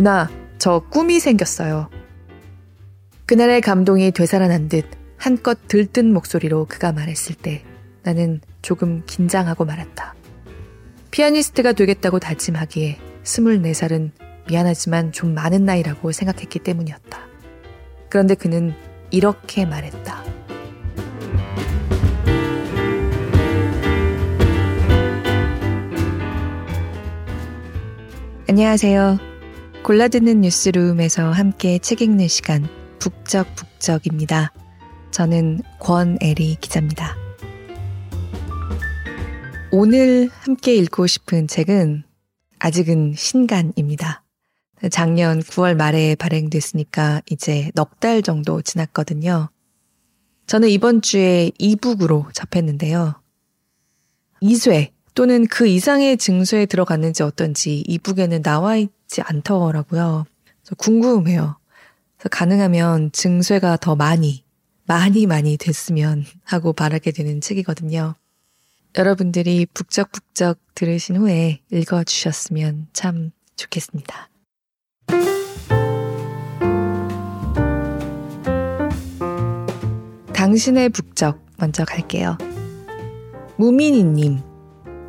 [0.00, 1.90] 누나, 저 꿈이 생겼어요.
[3.26, 4.86] 그날의 감동이 되살아난 듯
[5.18, 7.62] 한껏 들뜬 목소리로 그가 말했을 때
[8.02, 10.14] 나는 조금 긴장하고 말았다.
[11.10, 14.12] 피아니스트가 되겠다고 다짐하기에 24살은
[14.48, 17.20] 미안하지만 좀 많은 나이라고 생각했기 때문이었다.
[18.08, 18.72] 그런데 그는
[19.10, 20.24] 이렇게 말했다.
[28.48, 29.29] 안녕하세요.
[29.82, 34.52] 골라듣는 뉴스룸에서 함께 책 읽는 시간 북적북적입니다.
[35.10, 37.16] 저는 권애리 기자입니다.
[39.72, 42.04] 오늘 함께 읽고 싶은 책은
[42.58, 44.22] 아직은 신간입니다.
[44.90, 49.48] 작년 9월 말에 발행됐으니까 이제 넉 달 정도 지났거든요.
[50.46, 53.14] 저는 이번 주에 이북으로 접했는데요.
[54.42, 60.24] 이쇄 또는 그 이상의 증서에 들어갔는지 어떤지 이북에는 나와 있 지 않더라고요.
[60.78, 61.56] 궁금해요.
[62.30, 64.44] 가능하면 증쇠가 더 많이,
[64.86, 68.14] 많이 많이 됐으면 하고 바라게 되는 책이거든요.
[68.96, 74.30] 여러분들이 북적북적 들으신 후에 읽어주셨으면 참 좋겠습니다.
[80.32, 82.38] 당신의 북적 먼저 갈게요.
[83.56, 84.49] 무민이님.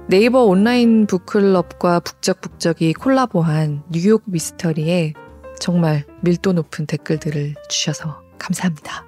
[0.07, 5.13] 네이버 온라인 북클럽과 북적북적이 콜라보한 뉴욕 미스터리에
[5.59, 9.05] 정말 밀도 높은 댓글들을 주셔서 감사합니다.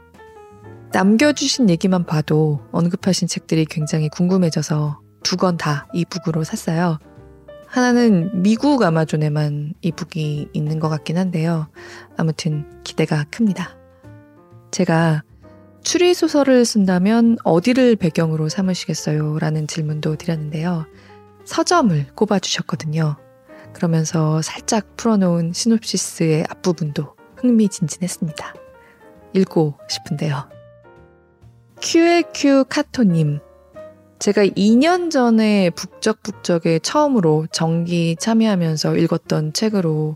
[0.93, 6.99] 남겨주신 얘기만 봐도 언급하신 책들이 굉장히 궁금해져서 두 권 다 이북으로 샀어요.
[7.67, 11.67] 하나는 미국 아마존에만 이북이 있는 것 같긴 한데요.
[12.17, 13.75] 아무튼 기대가 큽니다.
[14.71, 15.23] 제가
[15.83, 19.37] 추리 소설을 쓴다면 어디를 배경으로 삼으시겠어요?
[19.39, 20.85] 라는 질문도 드렸는데요.
[21.43, 23.17] 서점을 꼽아주셨거든요.
[23.73, 28.53] 그러면서 살짝 풀어놓은 시놉시스의 앞부분도 흥미진진했습니다.
[29.33, 30.49] 읽고 싶은데요.
[31.81, 33.39] QAQ 카토님.
[34.19, 40.15] 제가 2년 전에 북적북적에 처음으로 정기 참여하면서 읽었던 책으로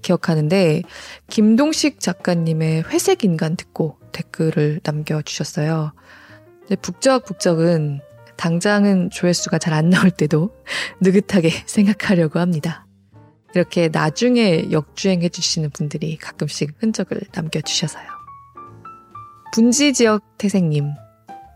[0.00, 0.82] 기억하는데,
[1.28, 5.92] 김동식 작가님의 회색 인간 듣고 댓글을 남겨주셨어요.
[6.80, 8.00] 북적북적은
[8.36, 10.54] 당장은 조회수가 잘 안 나올 때도
[11.00, 12.86] 느긋하게 생각하려고 합니다.
[13.54, 18.06] 이렇게 나중에 역주행해 주시는 분들이 가끔씩 흔적을 남겨주셔서요.
[19.52, 20.86] 분지 지역 태생님.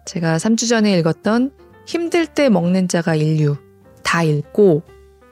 [0.04, 1.52] 제가 3주 전에 읽었던
[1.86, 3.56] 힘들 때 먹는 자가 인류
[4.02, 4.82] 다 읽고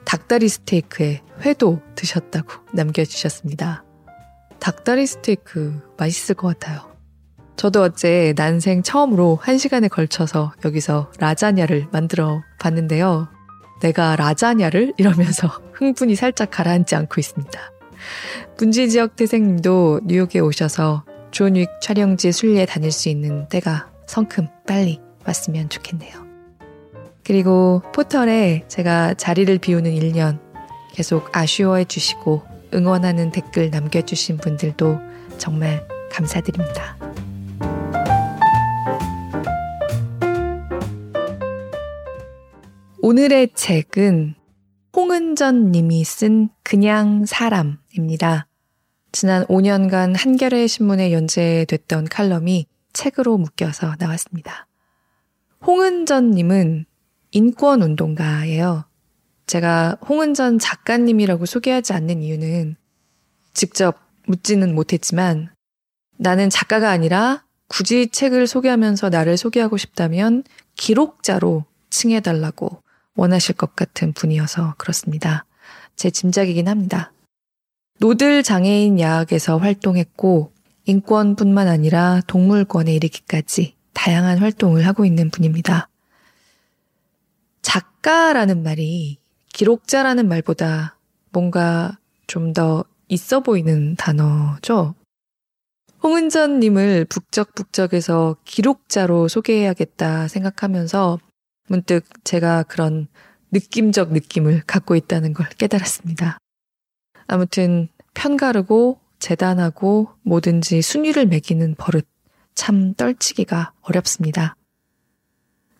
[0.05, 3.83] 닭다리 스테이크에 회도 드셨다고 남겨주셨습니다.
[4.59, 6.94] 닭다리 스테이크 맛있을 것 같아요.
[7.55, 13.27] 저도 어제 난생 처음으로 1시간에 걸쳐서 여기서 라자냐를 만들어 봤는데요.
[13.81, 14.93] 내가 라자냐를?
[14.97, 17.59] 이러면서 흥분이 살짝 가라앉지 않고 있습니다.
[18.57, 25.69] 분지 지역 태생님도 뉴욕에 오셔서 존윅 촬영지 순리에 다닐 수 있는 때가 성큼 빨리 왔으면
[25.69, 26.25] 좋겠네요.
[27.23, 30.39] 그리고 포털에 제가 자리를 비우는 1년
[30.93, 32.43] 계속 아쉬워해 주시고
[32.73, 34.99] 응원하는 댓글 남겨주신 분들도
[35.37, 36.95] 정말 감사드립니다.
[43.07, 44.33] 오늘의 책은
[44.95, 48.47] 홍은전 님이 쓴 그냥 사람입니다.
[49.11, 54.65] 지난 5년간 한겨레 신문에 연재됐던 칼럼이 책으로 묶여서 나왔습니다.
[55.67, 56.85] 홍은전 님은
[57.29, 58.85] 인권 운동가예요.
[59.45, 62.75] 제가 홍은전 작가님이라고 소개하지 않는 이유는
[63.53, 65.53] 직접 묻지는 못했지만
[66.17, 70.43] 나는 작가가 아니라 굳이 책을 소개하면서 나를 소개하고 싶다면
[70.75, 72.83] 기록자로 칭해달라고
[73.15, 75.45] 원하실 것 같은 분이어서 그렇습니다.
[75.95, 77.11] 제 짐작이긴 합니다.
[77.99, 80.51] 노들 장애인 야학에서 활동했고
[80.85, 85.89] 인권뿐만 아니라 동물권에 이르기까지 다양한 활동을 하고 있는 분입니다.
[87.61, 89.17] 작가라는 말이
[89.53, 90.97] 기록자라는 말보다
[91.31, 91.97] 뭔가
[92.27, 94.95] 좀 더 있어 보이는 단어죠.
[96.03, 101.19] 홍은전님을 북적북적에서 기록자로 소개해야겠다 생각하면서
[101.67, 103.07] 문득 제가 그런
[103.51, 106.37] 느낌적 느낌을 갖고 있다는 걸 깨달았습니다.
[107.27, 112.05] 아무튼 편가르고 재단하고 뭐든지 순위를 매기는 버릇
[112.53, 114.55] 참 떨치기가 어렵습니다.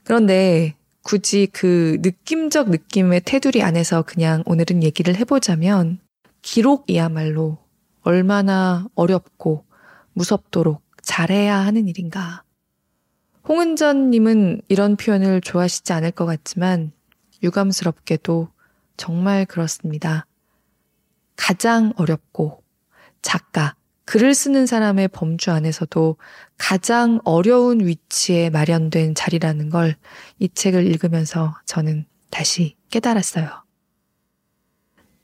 [0.03, 5.99] 그런데 굳이 그 느낌적 느낌의 테두리 안에서 그냥 오늘은 얘기를 해보자면
[6.41, 7.59] 기록이야말로
[8.01, 9.65] 얼마나 어렵고
[10.13, 12.44] 무섭도록 잘해야 하는 일인가.
[13.47, 16.91] 홍은전님은 이런 표현을 좋아하시지 않을 것 같지만
[17.43, 18.49] 유감스럽게도
[18.97, 20.25] 정말 그렇습니다.
[21.35, 22.63] 가장 어렵고
[23.21, 23.75] 작가,
[24.05, 26.15] 글을 쓰는 사람의 범주 안에서도
[26.57, 29.95] 가장 어려운 위치에 마련된 자리라는 걸
[30.39, 33.63] 이 책을 읽으면서 저는 다시 깨달았어요.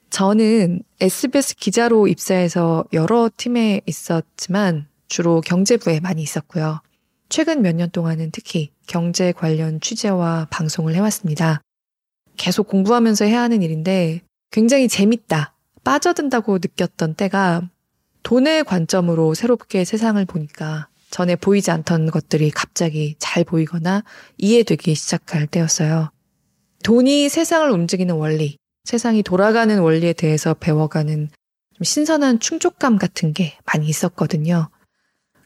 [0.09, 6.81] 저는 SBS 기자로 입사해서 여러 팀에 있었지만 주로 경제부에 많이 있었고요.
[7.31, 11.61] 최근 몇 년 동안은 특히 경제 관련 취재와 방송을 해왔습니다.
[12.35, 14.19] 계속 공부하면서 해야 하는 일인데
[14.51, 15.55] 굉장히 재밌다,
[15.85, 17.69] 빠져든다고 느꼈던 때가
[18.23, 24.03] 돈의 관점으로 새롭게 세상을 보니까 전에 보이지 않던 것들이 갑자기 잘 보이거나
[24.37, 26.11] 이해되기 시작할 때였어요.
[26.83, 31.29] 돈이 세상을 움직이는 원리, 세상이 돌아가는 원리에 대해서 배워가는
[31.75, 34.69] 좀 신선한 충족감 같은 게 많이 있었거든요.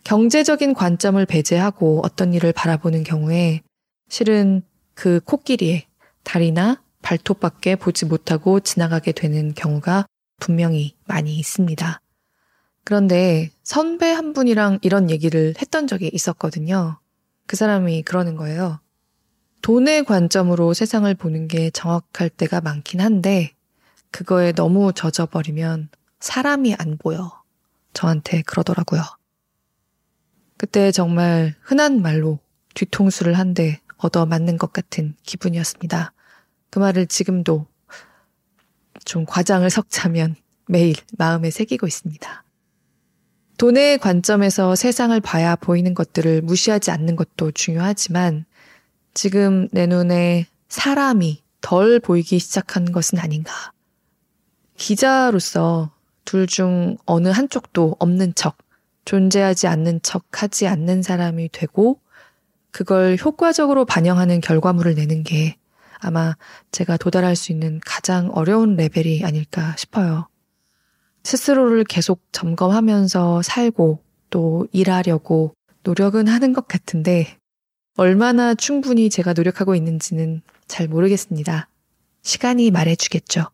[0.06, 3.62] 경제적인 관점을 배제하고 어떤 일을 바라보는 경우에
[4.08, 4.62] 실은
[4.94, 5.88] 그 코끼리의
[6.24, 10.06] 다리나 발톱밖에 보지 못하고 지나가게 되는 경우가
[10.40, 12.02] 분명히 많이 있습니다.
[12.84, 17.00] 그런데 선배 한 분이랑 이런 얘기를 했던 적이 있었거든요.
[17.48, 18.80] 그 사람이 그러는 거예요.
[19.64, 23.54] 돈의 관점으로 세상을 보는 게 정확할 때가 많긴 한데,
[24.12, 27.42] 그거에 너무 젖어버리면 사람이 안 보여.
[27.94, 29.02] 저한테 그러더라고요.
[30.58, 32.40] 그때 정말 흔한 말로
[32.74, 36.12] 뒤통수를 한 대 얻어 맞는 것 같은 기분이었습니다.
[36.70, 37.66] 그 말을 지금도
[39.06, 40.36] 좀 과장을 섞자면
[40.68, 42.44] 매일 마음에 새기고 있습니다.
[43.58, 48.46] 돈의 관점에서 세상을 봐야 보이는 것들을 무시하지 않는 것도 중요하지만
[49.14, 53.72] 지금 내 눈에 사람이 덜 보이기 시작한 것은 아닌가.
[54.76, 55.92] 기자로서
[56.26, 58.58] 둘 중 어느 한쪽도 없는 척,
[59.06, 62.00] 존재하지 않는 척 하지 않는 사람이 되고
[62.72, 65.56] 그걸 효과적으로 반영하는 결과물을 내는 게
[66.00, 66.36] 아마
[66.72, 70.28] 제가 도달할 수 있는 가장 어려운 레벨이 아닐까 싶어요.
[71.24, 74.00] 스스로를 계속 점검하면서 살고
[74.30, 77.38] 또 일하려고 노력은 하는 것 같은데
[77.98, 81.70] 얼마나 충분히 제가 노력하고 있는지는 잘 모르겠습니다.
[82.24, 83.46] 시간이 말해주겠죠.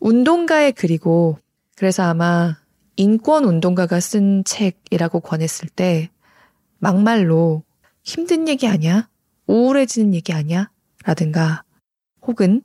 [0.00, 1.38] 운동가의 글이고
[1.74, 2.56] 그래서 아마
[2.96, 6.10] 인권 운동가가 쓴 책이라고 권했을 때
[6.78, 7.62] 막말로
[8.02, 9.08] 힘든 얘기 아니야?
[9.46, 10.70] 우울해지는 얘기 아니야?
[11.04, 11.62] 라든가
[12.22, 12.62] 혹은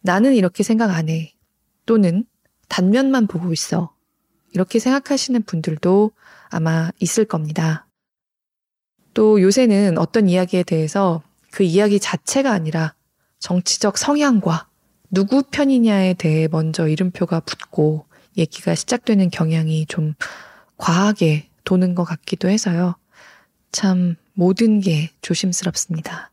[0.00, 1.34] 나는 이렇게 생각 안 해.
[1.84, 2.24] 또는
[2.68, 3.94] 단면만 보고 있어.
[4.52, 6.12] 이렇게 생각하시는 분들도
[6.48, 7.86] 아마 있을 겁니다.
[9.14, 12.94] 또 요새는 어떤 이야기에 대해서 그 이야기 자체가 아니라
[13.40, 14.68] 정치적 성향과
[15.10, 18.05] 누구 편이냐에 대해 먼저 이름표가 붙고
[18.36, 20.14] 얘기가 시작되는 경향이 좀
[20.76, 22.96] 과하게 도는 것 같기도 해서요.
[23.72, 26.30] 참 모든 게 조심스럽습니다.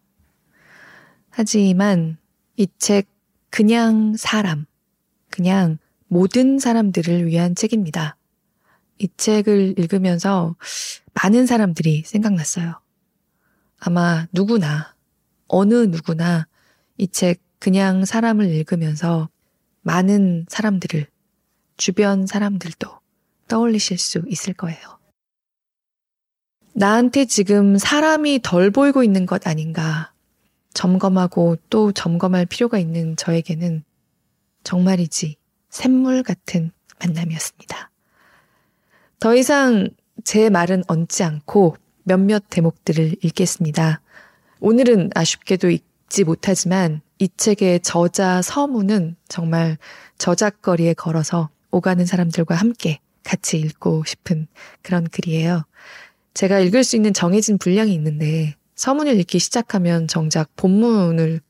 [1.29, 2.17] 하지만
[2.57, 3.07] 이 책
[3.49, 4.65] 그냥 사람,
[5.29, 5.77] 그냥
[6.07, 8.17] 모든 사람들을 위한 책입니다.
[8.99, 10.55] 이 책을 읽으면서
[11.13, 12.79] 많은 사람들이 생각났어요.
[13.79, 14.95] 아마 누구나,
[15.47, 16.47] 어느 누구나
[16.97, 19.29] 이 책 그냥 사람을 읽으면서
[19.81, 21.07] 많은 사람들을,
[21.77, 22.87] 주변 사람들도
[23.47, 24.79] 떠올리실 수 있을 거예요.
[26.73, 30.11] 나한테 지금 사람이 덜 보이고 있는 것 아닌가
[30.73, 33.83] 점검하고 또 점검할 필요가 있는 저에게는
[34.63, 35.37] 정말이지
[35.69, 37.91] 샘물 같은 만남이었습니다.
[39.19, 39.89] 더 이상
[40.23, 44.01] 제 말은 얹지 않고 몇몇 대목들을 읽겠습니다.
[44.59, 49.77] 오늘은 아쉽게도 읽지 못하지만 이 책의 저자 서문은 정말
[50.17, 54.47] 저작거리에 걸어서 오가는 사람들과 함께 같이 읽고 싶은
[54.81, 55.63] 그런 글이에요.
[56.33, 61.41] 제가 읽을 수 있는 정해진 분량이 있는데 서문을 읽기 시작하면 정작 본문을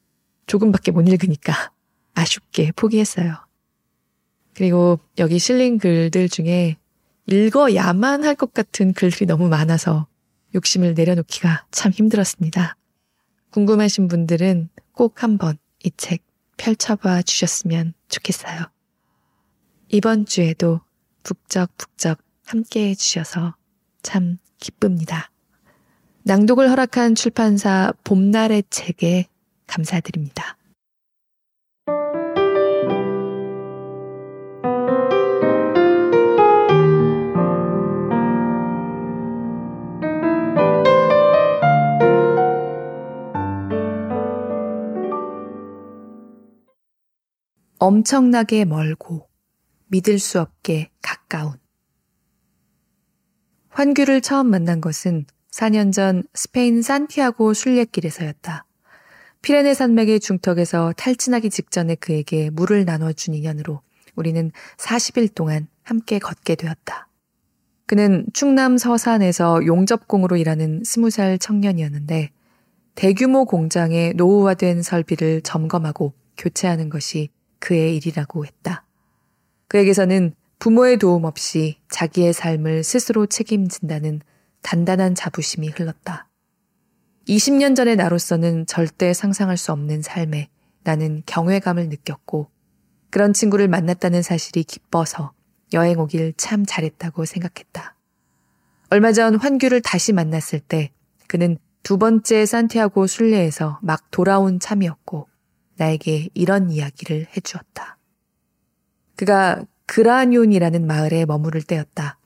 [0.47, 1.71] 조금밖에 못 읽으니까
[2.15, 3.35] 아쉽게 포기했어요.
[4.53, 6.77] 그리고 여기 실린 글들 중에
[7.27, 10.07] 읽어야만 할 것 같은 글들이 너무 많아서
[10.55, 12.77] 욕심을 내려놓기가 참 힘들었습니다.
[13.51, 16.21] 궁금하신 분들은 꼭 한번 이 책
[16.57, 18.59] 펼쳐봐 주셨으면 좋겠어요.
[19.93, 20.81] 이번 주에도
[21.21, 23.53] 북적북적 함께 해주셔서
[24.01, 25.29] 참 기쁩니다.
[26.23, 29.27] 낭독을 허락한 출판사 봄날의 책에
[29.67, 30.57] 감사드립니다.
[47.77, 49.27] 엄청나게 멀고
[49.93, 51.53] 믿을 수 없게 가까운
[53.69, 58.65] 환규를 처음 만난 것은 4년 전 스페인 산티아고 순례길에서였다.
[59.43, 63.81] 피레네 산맥의 중턱에서 탈진하기 직전에 그에게 물을 나눠준 인연으로
[64.15, 67.07] 우리는 40일 동안 함께 걷게 되었다.
[67.85, 72.31] 그는 충남 서산에서 용접공으로 일하는 20살 청년이었는데
[72.95, 78.87] 대규모 공장의 노후화된 설비를 점검하고 교체하는 것이 그의 일이라고 했다.
[79.73, 84.21] 그에게서는 부모의 도움 없이 자기의 삶을 스스로 책임진다는
[84.61, 86.29] 단단한 자부심이 흘렀다.
[87.27, 90.49] 20년 전의 나로서는 절대 상상할 수 없는 삶에
[90.83, 92.51] 나는 경외감을 느꼈고
[93.09, 95.33] 그런 친구를 만났다는 사실이 기뻐서
[95.73, 97.95] 여행 오길 참 잘했다고 생각했다.
[98.91, 100.91] 얼마 전 환규를 다시 만났을 때
[101.25, 105.27] 그는 두 번째 산티아고 순례에서 막 돌아온 참이었고
[105.77, 107.97] 나에게 이런 이야기를 해주었다.
[109.15, 112.17] 그가 그라뇽이라는 마을에 머무를 때였다.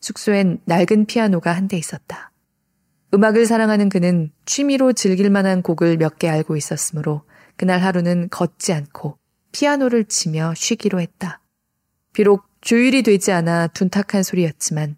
[0.00, 2.30] 숙소엔 낡은 피아노가 한 대 있었다.
[3.14, 7.22] 음악을 사랑하는 그는 취미로 즐길 만한 곡을 몇 개 알고 있었으므로
[7.56, 9.18] 그날 하루는 걷지 않고
[9.52, 11.40] 피아노를 치며 쉬기로 했다.
[12.14, 14.96] 비록 조율이 되지 않아 둔탁한 소리였지만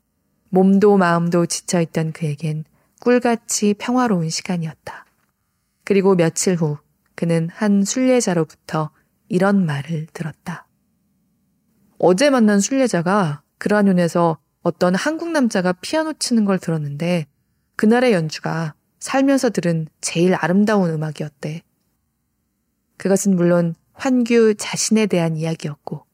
[0.51, 2.65] 몸도 마음도 지쳐있던 그에겐
[3.01, 5.05] 꿀같이 평화로운 시간이었다.
[5.85, 6.79] 그리고 며칠 후
[7.17, 8.91] 그는 한 순례자로부터
[9.29, 10.64] 이런 말을 들었다.
[12.07, 17.27] 어제 만난 순례자가 그라뇽에서 어떤 한국 남자가 피아노 치는 걸 들었는데
[17.77, 21.63] 그날의 연주가 살면서 들은 제일 아름다운 음악이었대.
[22.99, 26.05] 그것은 물론 환규 자신에 대한 이야기였고,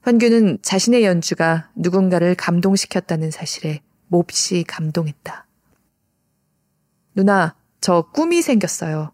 [0.00, 5.46] 환규는 자신의 연주가 누군가를 감동시켰다는 사실에 몹시 감동했다.
[7.14, 9.12] 누나, 저 꿈이 생겼어요.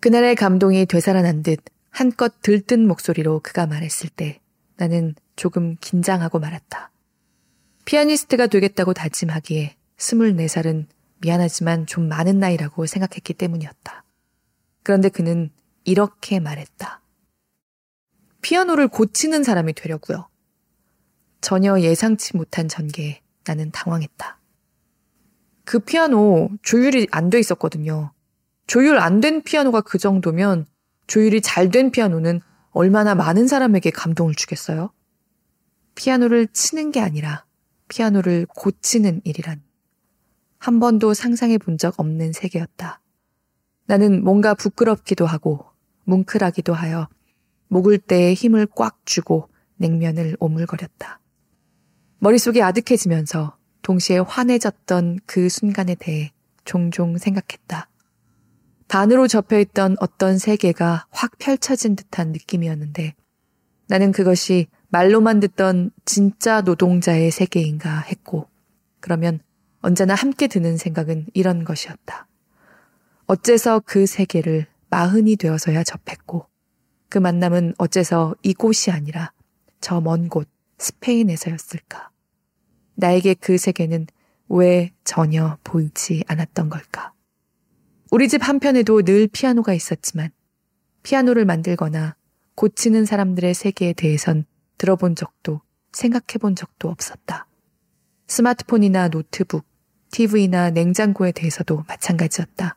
[0.00, 1.60] 그날의 감동이 되살아난 듯
[1.90, 4.40] 한껏 들뜬 목소리로 그가 말했을 때
[4.80, 6.90] 나는 조금 긴장하고 말았다.
[7.84, 10.86] 피아니스트가 되겠다고 다짐하기에 24살은
[11.20, 14.04] 미안하지만 좀 많은 나이라고 생각했기 때문이었다.
[14.82, 15.50] 그런데 그는
[15.84, 17.02] 이렇게 말했다.
[18.40, 20.30] 피아노를 고치는 사람이 되려고요.
[21.42, 24.40] 전혀 예상치 못한 전개에 나는 당황했다.
[25.66, 28.12] 그 피아노 조율이 안 돼 있었거든요.
[28.66, 30.64] 조율 안 된 피아노가 그 정도면
[31.06, 32.40] 조율이 잘 된 피아노는
[32.72, 34.92] 얼마나 많은 사람에게 감동을 주겠어요?
[35.94, 37.44] 피아노를 치는 게 아니라
[37.88, 39.62] 피아노를 고치는 일이란
[40.58, 43.00] 한 번도 상상해 본 적 없는 세계였다.
[43.86, 45.64] 나는 뭔가 부끄럽기도 하고
[46.04, 47.08] 뭉클하기도 하여
[47.68, 51.20] 목을 때에 힘을 꽉 쥐고 냉면을 오물거렸다.
[52.18, 56.32] 머릿속이 아득해지면서 동시에 환해졌던 그 순간에 대해
[56.64, 57.88] 종종 생각했다.
[58.90, 63.14] 반으로 접혀있던 어떤 세계가 확 펼쳐진 듯한 느낌이었는데
[63.86, 68.48] 나는 그것이 말로만 듣던 진짜 노동자의 세계인가 했고
[68.98, 69.38] 그러면
[69.80, 72.26] 언제나 함께 드는 생각은 이런 것이었다.
[73.26, 76.46] 어째서 그 세계를 마흔이 되어서야 접했고
[77.08, 79.32] 그 만남은 어째서 이곳이 아니라
[79.80, 82.10] 저 먼 곳 스페인에서였을까?
[82.96, 84.08] 나에게 그 세계는
[84.48, 87.12] 왜 전혀 보이지 않았던 걸까?
[88.10, 90.30] 우리 집 한편에도 늘 피아노가 있었지만
[91.04, 92.16] 피아노를 만들거나
[92.56, 94.46] 고치는 사람들의 세계에 대해선
[94.78, 95.60] 들어본 적도
[95.92, 97.46] 생각해 본 적도 없었다.
[98.26, 99.64] 스마트폰이나 노트북,
[100.10, 102.76] TV나 냉장고에 대해서도 마찬가지였다.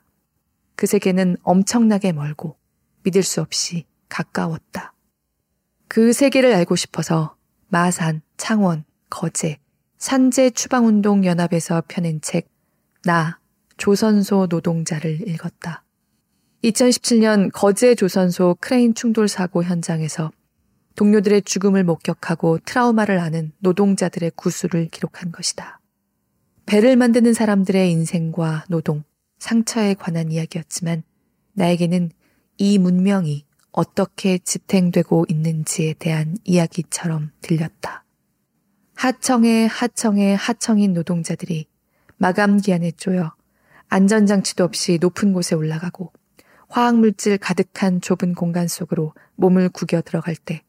[0.76, 2.58] 그 세계는 엄청나게 멀고
[3.02, 4.94] 믿을 수 없이 가까웠다.
[5.88, 7.36] 그 세계를 알고 싶어서
[7.70, 9.58] 마산, 창원, 거제,
[9.98, 12.50] 산재 추방운동 연합에서 펴낸 책,
[13.04, 13.40] 나,
[13.84, 15.84] 조선소 노동자를 읽었다.
[16.64, 20.32] 2017년 거제 조선소 크레인 충돌 사고 현장에서
[20.96, 25.82] 동료들의 죽음을 목격하고 트라우마를 앓는 노동자들의 구술을 기록한 것이다.
[26.66, 29.04] 배를 만드는 사람들의 인생과 노동,
[29.40, 31.04] 상처에 관한 이야기였지만
[31.52, 32.12] 나에게는
[32.60, 38.06] 이 문명이 어떻게 지탱되고 있는지에 대한 이야기처럼 들렸다.
[38.96, 41.66] 하청에 하청에 하청인 노동자들이
[42.16, 43.34] 마감 기한에 쪼여
[43.94, 46.12] 안전장치도 없이 높은 곳에 올라가고
[46.68, 50.64] 화학물질 가득한 좁은 공간 속으로 몸을 구겨 들어갈 때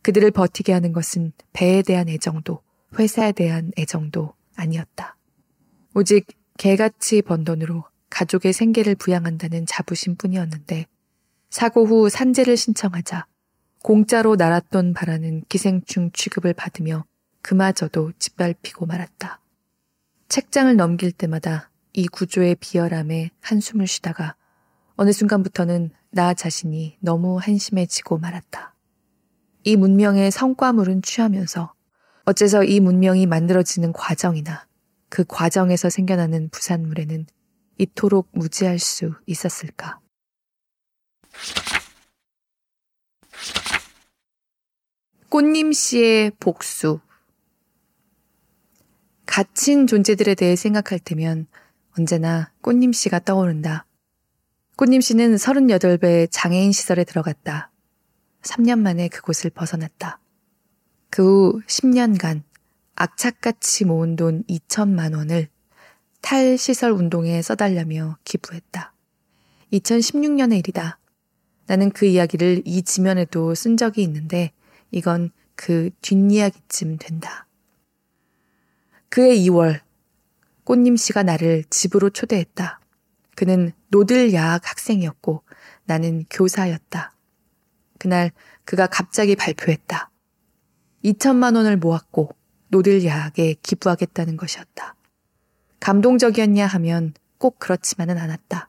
[0.00, 2.62] 그들을 버티게 하는 것은 배에 대한 애정도
[2.98, 5.18] 회사에 대한 애정도 아니었다.
[5.94, 6.26] 오직
[6.56, 10.86] 개같이 번 돈으로 가족의 생계를 부양한다는 자부심 뿐이었는데
[11.50, 13.26] 사고 후 산재를 신청하자
[13.82, 17.04] 공짜로 날았던 바라는 기생충 취급을 받으며
[17.42, 19.40] 그마저도 짓밟히고 말았다.
[20.30, 24.34] 책장을 넘길 때마다 이 구조의 비열함에 한숨을 쉬다가
[24.96, 28.74] 어느 순간부터는 나 자신이 너무 한심해지고 말았다.
[29.64, 31.74] 이 문명의 성과물은 취하면서
[32.24, 34.66] 어째서 이 문명이 만들어지는 과정이나
[35.08, 37.26] 그 과정에서 생겨나는 부산물에는
[37.78, 40.00] 이토록 무지할 수 있었을까?
[45.28, 47.00] 꽃님 씨의 복수.
[49.26, 51.46] 갇힌 존재들에 대해 생각할 때면
[51.98, 53.86] 언제나 꽃님 씨가 떠오른다.
[54.76, 57.70] 꽃님 씨는 38배 장애인 시설에 들어갔다.
[58.42, 60.18] 3년 만에 그곳을 벗어났다.
[61.10, 62.42] 그 후 10년간
[62.94, 65.48] 악착같이 모은 돈 2천만 원을
[66.22, 68.94] 탈시설 운동에 써달라며 기부했다.
[69.72, 70.98] 2016년의 일이다.
[71.66, 74.52] 나는 그 이야기를 이 지면에도 쓴 적이 있는데
[74.90, 77.46] 이건 그 뒷이야기쯤 된다.
[79.08, 79.80] 그해 2월
[80.64, 82.80] 꽃님 씨가 나를 집으로 초대했다.
[83.34, 85.42] 그는 노들야학 학생이었고
[85.84, 87.14] 나는 교사였다.
[87.98, 88.30] 그날
[88.64, 90.10] 그가 갑자기 발표했다.
[91.04, 92.34] 2천만 원을 모았고
[92.68, 94.94] 노들야학에 기부하겠다는 것이었다.
[95.80, 98.68] 감동적이었냐 하면 꼭 그렇지만은 않았다.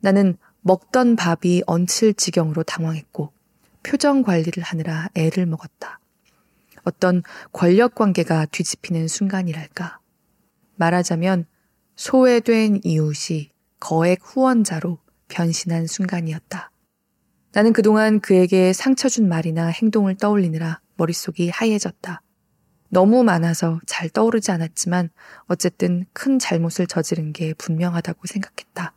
[0.00, 3.32] 나는 먹던 밥이 얹힐 지경으로 당황했고
[3.82, 6.00] 표정 관리를 하느라 애를 먹었다.
[6.84, 9.98] 어떤 권력 관계가 뒤집히는 순간이랄까.
[10.82, 11.46] 말하자면
[11.94, 14.98] 소외된 이웃이 거액 후원자로
[15.28, 16.72] 변신한 순간이었다.
[17.52, 22.20] 나는 그동안 그에게 상처 준 말이나 행동을 떠올리느라 머릿속이 하얘졌다.
[22.88, 25.10] 너무 많아서 잘 떠오르지 않았지만
[25.44, 28.92] 어쨌든 큰 잘못을 저지른 게 분명하다고 생각했다.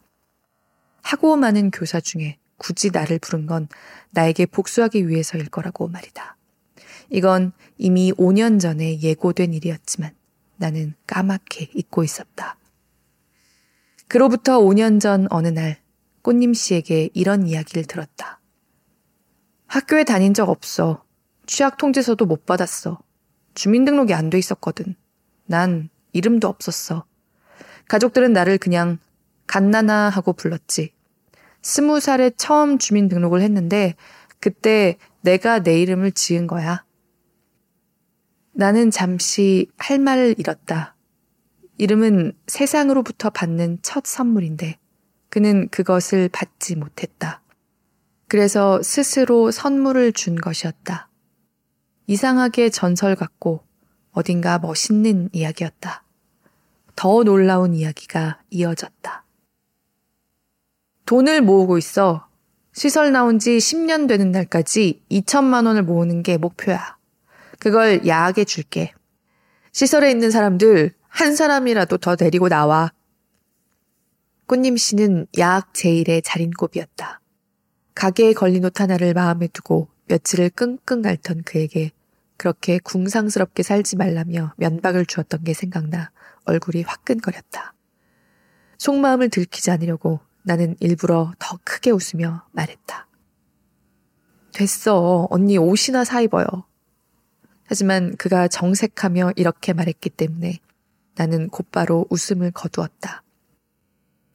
[1.04, 3.68] 하고 많은 교사 중에 굳이 나를 부른 건
[4.10, 6.36] 나에게 복수하기 위해서일 거라고 말이다.
[7.12, 10.16] 이건 이미 5년 전에 예고된 일이었지만
[10.58, 12.58] 나는 까맣게 잊고 있었다.
[14.08, 15.78] 그로부터 5년 전 어느 날
[16.22, 18.40] 꽃님 씨에게 이런 이야기를 들었다.
[19.68, 21.04] 학교에 다닌 적 없어.
[21.46, 23.00] 취약 통지서도 못 받았어.
[23.54, 24.96] 주민등록이 안 돼 있었거든.
[25.46, 27.06] 난 이름도 없었어.
[27.88, 28.98] 가족들은 나를 그냥
[29.48, 30.94] 갓나나 하고 불렀지.
[31.62, 33.96] 스무 살에 처음 주민등록을 했는데
[34.40, 36.84] 그때 내가 내 이름을 지은 거야.
[38.58, 40.96] 나는 잠시 할 말을 잃었다.
[41.78, 44.80] 이름은 세상으로부터 받는 첫 선물인데
[45.28, 47.42] 그는 그것을 받지 못했다.
[48.30, 51.10] 그래서 스스로 선물을 준 것이었다.
[52.08, 53.62] 이상하게 전설 같고
[54.14, 56.06] 어딘가 멋있는 이야기였다.
[56.96, 59.26] 더 놀라운 이야기가 이어졌다.
[61.06, 62.26] 돈을 모으고 있어.
[62.72, 66.95] 시설 나온 지 10년 되는 날까지 2천만 원을 모으는 게 목표야.
[67.66, 68.94] 그걸 야하게 줄게.
[69.72, 72.94] 시설에 있는 사람들 한 사람이라도 더 데리고 나와.
[74.46, 77.22] 꽃님 씨는 야학 제일의 자린고비였다.
[77.96, 81.90] 가게에 걸린 옷 하나를 마음에 두고 며칠을 끙끙 앓던 그에게
[82.38, 86.12] 그렇게 궁상스럽게 살지 말라며 면박을 주었던 게 생각나
[86.44, 87.74] 얼굴이 화끈거렸다.
[88.78, 93.08] 속마음을 들키지 않으려고 나는 일부러 더 크게 웃으며 말했다.
[94.54, 95.28] 됐어.
[95.32, 96.46] 언니 옷이나 사 입어요.
[97.68, 100.60] 하지만 그가 정색하며 이렇게 말했기 때문에
[101.16, 103.24] 나는 곧바로 웃음을 거두었다.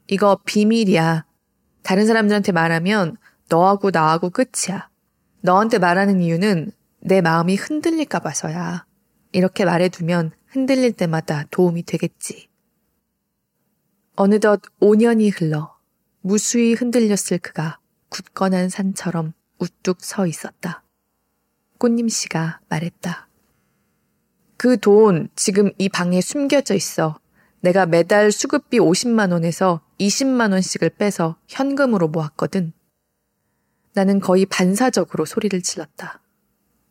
[0.09, 1.25] 이거 비밀이야.
[1.83, 3.17] 다른 사람들한테 말하면
[3.49, 4.89] 너하고 나하고 끝이야.
[5.43, 8.87] 너한테 말하는 이유는 내 마음이 흔들릴까 봐서야.
[9.33, 12.49] 이렇게 말해두면 흔들릴 때마다 도움이 되겠지.
[14.17, 15.77] 어느덧 5년이 흘러
[16.21, 20.83] 무수히 흔들렸을 그가 굳건한 산처럼 우뚝 서 있었다.
[21.81, 23.27] 꽃님 씨가 말했다.
[24.59, 27.19] 그 돈 지금 이 방에 숨겨져 있어.
[27.61, 32.75] 내가 매달 수급비 50만 원에서 20만 원씩을 빼서 현금으로 모았거든.
[33.95, 36.21] 나는 거의 반사적으로 소리를 질렀다.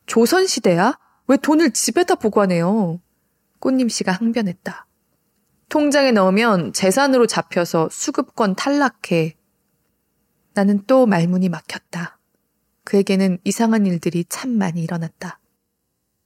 [0.08, 0.98] 조선시대야?
[1.28, 3.00] 왜 돈을 집에다 보관해요?
[3.60, 4.88] 꽃님 씨가 항변했다.
[5.70, 9.38] 통장에 넣으면 재산으로 잡혀서 수급권 탈락해.
[10.56, 12.19] 나는 또 말문이 막혔다.
[12.90, 15.40] 그에게는 이상한 일들이 참 많이 일어났다.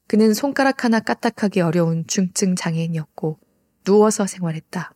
[0.08, 3.38] 그는 손가락 하나 까딱하기 어려운 중증 장애인이었고
[3.84, 4.94] 누워서 생활했다.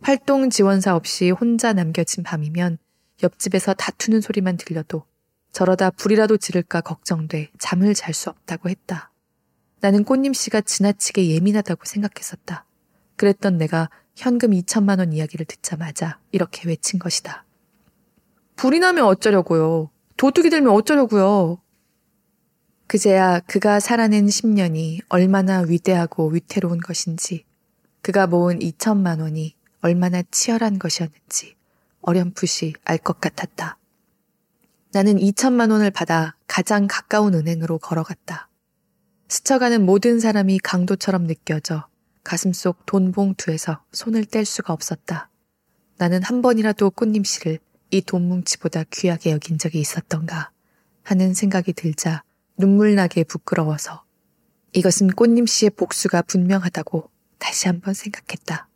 [0.00, 2.78] 활동 지원사 없이 혼자 남겨진 밤이면
[3.22, 5.04] 옆집에서 다투는 소리만 들려도
[5.52, 9.12] 저러다 불이라도 지를까 걱정돼 잠을 잘 수 없다고 했다.
[9.80, 12.64] 나는 꽃님 씨가 지나치게 예민하다고 생각했었다.
[13.14, 17.44] 그랬던 내가 현금 2천만 원 이야기를 듣자마자 이렇게 외친 것이다.
[18.56, 19.90] 불이 나면 어쩌려고요.
[20.20, 21.62] 도둑이 들면 어쩌려고요.
[22.86, 27.46] 그제야 그가 살아낸 10년이 얼마나 위대하고 위태로운 것인지,
[28.02, 31.56] 그가 모은 2천만 원이 얼마나 치열한 것이었는지
[32.02, 33.78] 어렴풋이 알 것 같았다.
[34.92, 38.50] 나는 2천만 원을 받아 가장 가까운 은행으로 걸어갔다.
[39.28, 41.86] 스쳐가는 모든 사람이 강도처럼 느껴져
[42.24, 45.30] 가슴속 돈 봉투에서 손을 뗄 수가 없었다.
[45.96, 47.58] 나는 한 번이라도 꽃님 씨를
[47.90, 50.50] 이 돈 뭉치보다 귀하게 여긴 적이 있었던가
[51.02, 52.22] 하는 생각이 들자
[52.56, 54.04] 눈물 나게 부끄러워서
[54.72, 58.68] 이것은 꽃님 씨의 복수가 분명하다고 다시 한번 생각했다.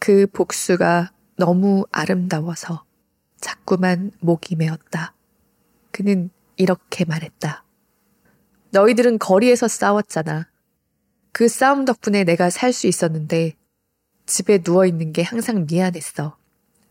[0.00, 2.84] 그 복수가 너무 아름다워서
[3.40, 5.14] 자꾸만 목이 메었다.
[5.92, 7.64] 그는 이렇게 말했다.
[8.70, 10.48] 너희들은 거리에서 싸웠잖아.
[11.32, 13.54] 그 싸움 덕분에 내가 살 수 있었는데
[14.26, 16.36] 집에 누워있는 게 항상 미안했어.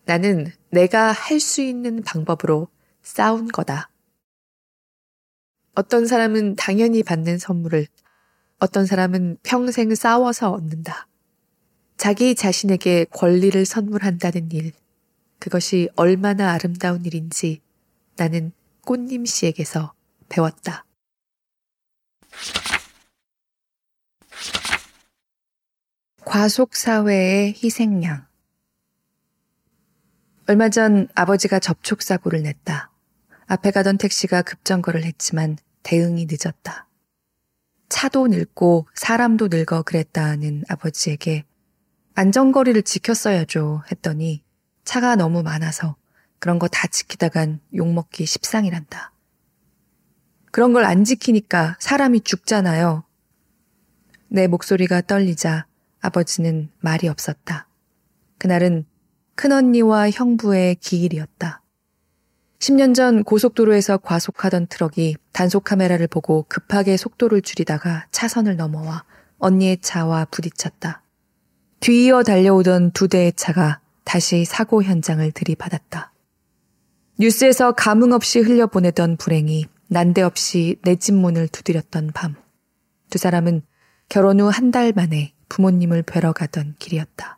[0.05, 2.67] 나는 내가 할 수 있는 방법으로
[3.01, 3.89] 싸운 거다.
[5.75, 7.87] 어떤 사람은 당연히 받는 선물을,
[8.59, 11.07] 어떤 사람은 평생 싸워서 얻는다.
[11.97, 14.71] 자기 자신에게 권리를 선물한다는 일,
[15.39, 17.61] 그것이 얼마나 아름다운 일인지
[18.15, 18.51] 나는
[18.85, 19.93] 꽃님 씨에게서
[20.29, 20.85] 배웠다.
[26.25, 28.27] 과속사회의 희생양.
[30.47, 32.89] 얼마 전 아버지가 접촉사고를 냈다.
[33.47, 36.87] 앞에 가던 택시가 급정거를 했지만 대응이 늦었다.
[37.89, 41.43] 차도 늙고 사람도 늙어 그랬다는 아버지에게
[42.15, 44.43] 안전거리를 지켰어야죠 했더니
[44.83, 45.95] 차가 너무 많아서
[46.39, 49.11] 그런 거 다 지키다간 욕먹기 십상이란다.
[50.51, 53.03] 그런 걸 안 지키니까 사람이 죽잖아요.
[54.29, 55.67] 내 목소리가 떨리자
[56.01, 57.67] 아버지는 말이 없었다.
[58.37, 58.85] 그날은
[59.37, 61.61] 큰언니와 형부의 기일이었다.
[62.59, 69.03] 10년 전 고속도로에서 과속하던 트럭이 단속 카메라를 보고 급하게 속도를 줄이다가 차선을 넘어와
[69.37, 71.03] 언니의 차와 부딪혔다.
[71.81, 76.11] 뒤이어 달려오던 두 대의 차가 다시 사고 현장을 들이받았다.
[77.19, 82.33] 뉴스에서 감흥 없이 흘려보내던 불행이 난데없이 내 집 문을 두드렸던 밤.
[83.11, 83.61] 두 사람은
[84.09, 87.36] 결혼 후 한 달 만에 부모님을 뵈러 가던 길이었다.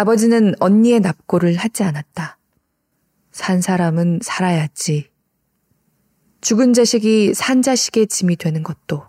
[0.00, 2.38] 아버지는 언니의 납고를 하지 않았다.
[3.32, 5.10] 산 사람은 살아야지.
[6.40, 9.04] 죽은 자식이 산 자식의 짐이 되는 것도,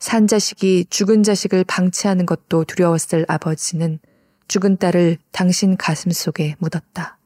[0.00, 4.00] 산 자식이 죽은 자식을 방치하는 것도 두려웠을 아버지는
[4.48, 7.16] 죽은 딸을 당신 가슴 속에 묻었다.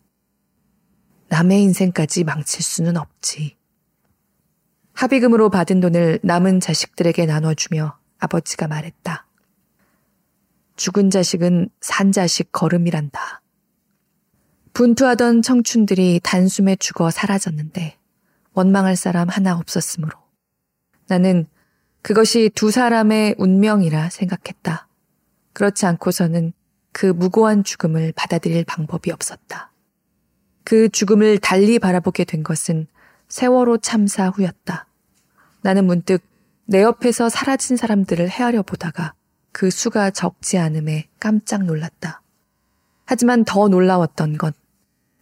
[1.31, 3.57] 남의 인생까지 망칠 수는 없지.
[4.93, 9.28] 합의금으로 받은 돈을 남은 자식들에게 나눠주며 아버지가 말했다.
[10.79, 13.43] 죽은 자식은 산 자식 걸음이란다.
[14.75, 17.99] 분투하던 청춘들이 단숨에 죽어 사라졌는데
[18.53, 20.17] 원망할 사람 하나 없었으므로
[21.09, 21.47] 나는
[22.03, 24.87] 그것이 두 사람의 운명이라 생각했다.
[25.53, 26.53] 그렇지 않고서는
[26.93, 29.73] 그 무고한 죽음을 받아들일 방법이 없었다.
[30.63, 32.87] 그 죽음을 달리 바라보게 된 것은
[33.27, 34.87] 세월호 참사 후였다.
[35.63, 36.23] 나는 문득
[36.67, 39.15] 내 옆에서 사라진 사람들을 헤아려 보다가
[39.59, 42.23] 그 수가 적지 않음에 깜짝 놀랐다.
[43.05, 44.53] 하지만 더 놀라웠던 건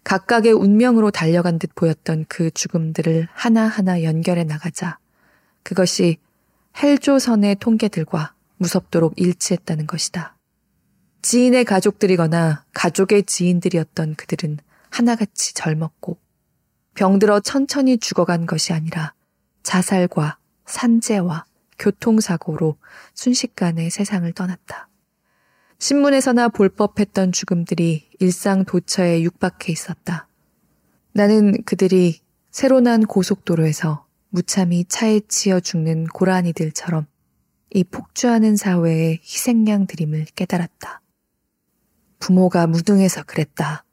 [0.05, 4.99] 각각의 운명으로 달려간 듯 보였던 그 죽음들을 하나하나 연결해 나가자
[5.63, 6.19] 그것이
[6.77, 10.37] 헬조선의 통계들과 무섭도록 일치했다는 것이다.
[11.23, 14.59] 지인의 가족들이거나 가족의 지인들이었던 그들은
[14.91, 16.19] 하나같이 젊었고
[16.95, 19.15] 병들어 천천히 죽어간 것이 아니라
[19.63, 21.47] 자살과 산재와
[21.79, 22.77] 교통사고로
[23.15, 24.89] 순식간에 세상을 떠났다.
[25.79, 30.29] 신문에서나 볼 법했던 죽음들이 일상 도처에 육박해 있었다.
[31.13, 37.07] 나는 그들이 새로 난 고속도로에서 무참히 차에 치여 죽는 고라니들처럼
[37.75, 41.03] 이 폭주하는 사회의 희생양들임을 깨달았다.
[42.19, 43.85] 부모가 무등해서 그랬다.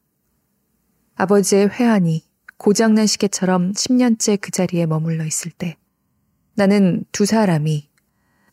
[1.15, 2.23] 아버지의 회한이
[2.57, 5.77] 고장난 시계처럼 10년째 그 자리에 머물러 있을 때
[6.55, 7.89] 나는 두 사람이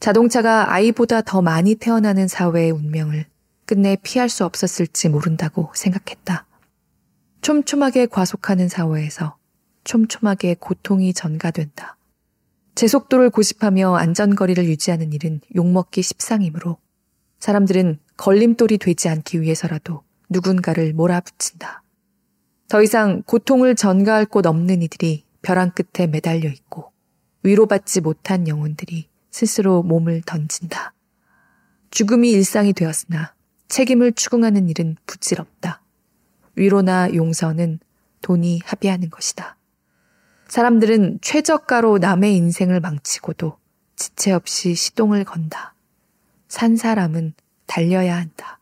[0.00, 3.26] 자동차가 아이보다 더 많이 태어나는 사회의 운명을
[3.66, 6.46] 끝내 피할 수 없었을지 모른다고 생각했다.
[7.42, 9.36] 촘촘하게 과속하는 사회에서
[9.84, 11.96] 촘촘하게 고통이 전가된다.
[12.74, 16.78] 제 속도를 고집하며 안전거리를 유지하는 일은 욕먹기 십상이므로
[17.38, 21.82] 사람들은 걸림돌이 되지 않기 위해서라도 누군가를 몰아붙인다.
[22.68, 26.89] 더 이상 고통을 전가할 곳 없는 이들이 벼랑 끝에 매달려 있고
[27.42, 30.92] 위로받지 못한 영혼들이 스스로 몸을 던진다.
[31.90, 33.34] 죽음이 일상이 되었으나
[33.68, 35.82] 책임을 추궁하는 일은 부질없다.
[36.56, 37.78] 위로나 용서는
[38.22, 39.56] 돈이 합의하는 것이다.
[40.48, 43.56] 사람들은 최저가로 남의 인생을 망치고도
[43.96, 45.74] 지체 없이 시동을 건다.
[46.48, 47.34] 산 사람은
[47.66, 48.58] 달려야 한다.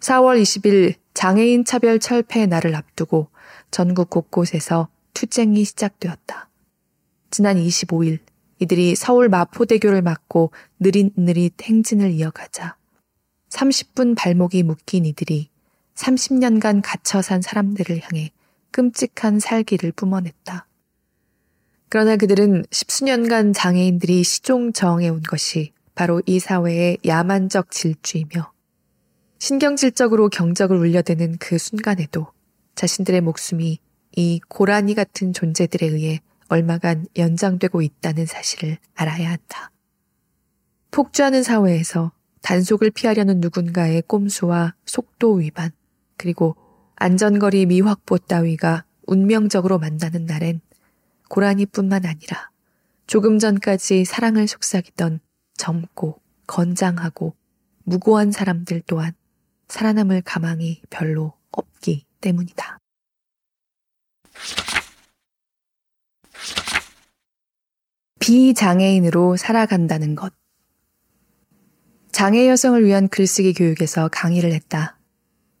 [0.00, 3.28] 4월 20일 장애인 차별 철폐 날을 앞두고
[3.70, 6.48] 전국 곳곳에서 투쟁이 시작되었다.
[7.32, 8.18] 지난 25일
[8.58, 12.76] 이들이 서울 마포대교를 막고 느릿느릿 행진을 이어가자
[13.48, 15.48] 30분 발목이 묶인 이들이
[15.94, 18.32] 30년간 갇혀 산 사람들을 향해
[18.70, 20.66] 끔찍한 살기를 뿜어냈다.
[21.88, 28.52] 그러나 그들은 십수년간 장애인들이 시종정해 온 것이 바로 이 사회의 야만적 질주이며
[29.38, 32.26] 신경질적으로 경적을 울려대는 그 순간에도
[32.74, 33.78] 자신들의 목숨이
[34.16, 36.20] 이 고라니 같은 존재들에 의해
[36.52, 39.70] 얼마간 연장되고 있다는 사실을 알아야 한다.
[40.90, 42.12] 폭주하는 사회에서
[42.42, 45.70] 단속을 피하려는 누군가의 꼼수와 속도 위반,
[46.18, 46.54] 그리고
[46.96, 50.60] 안전거리 미확보 따위가 운명적으로 만나는 날엔
[51.30, 52.50] 고라니뿐만 아니라
[53.06, 55.20] 조금 전까지 사랑을 속삭이던
[55.56, 57.34] 젊고 건장하고
[57.84, 59.12] 무고한 사람들 또한
[59.68, 62.78] 살아남을 가망이 별로 없기 때문이다.
[68.20, 70.32] 비장애인으로 살아간다는 것.
[72.12, 74.98] 장애 여성을 위한 글쓰기 교육에서 강의를 했다.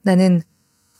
[0.02, 0.42] 나는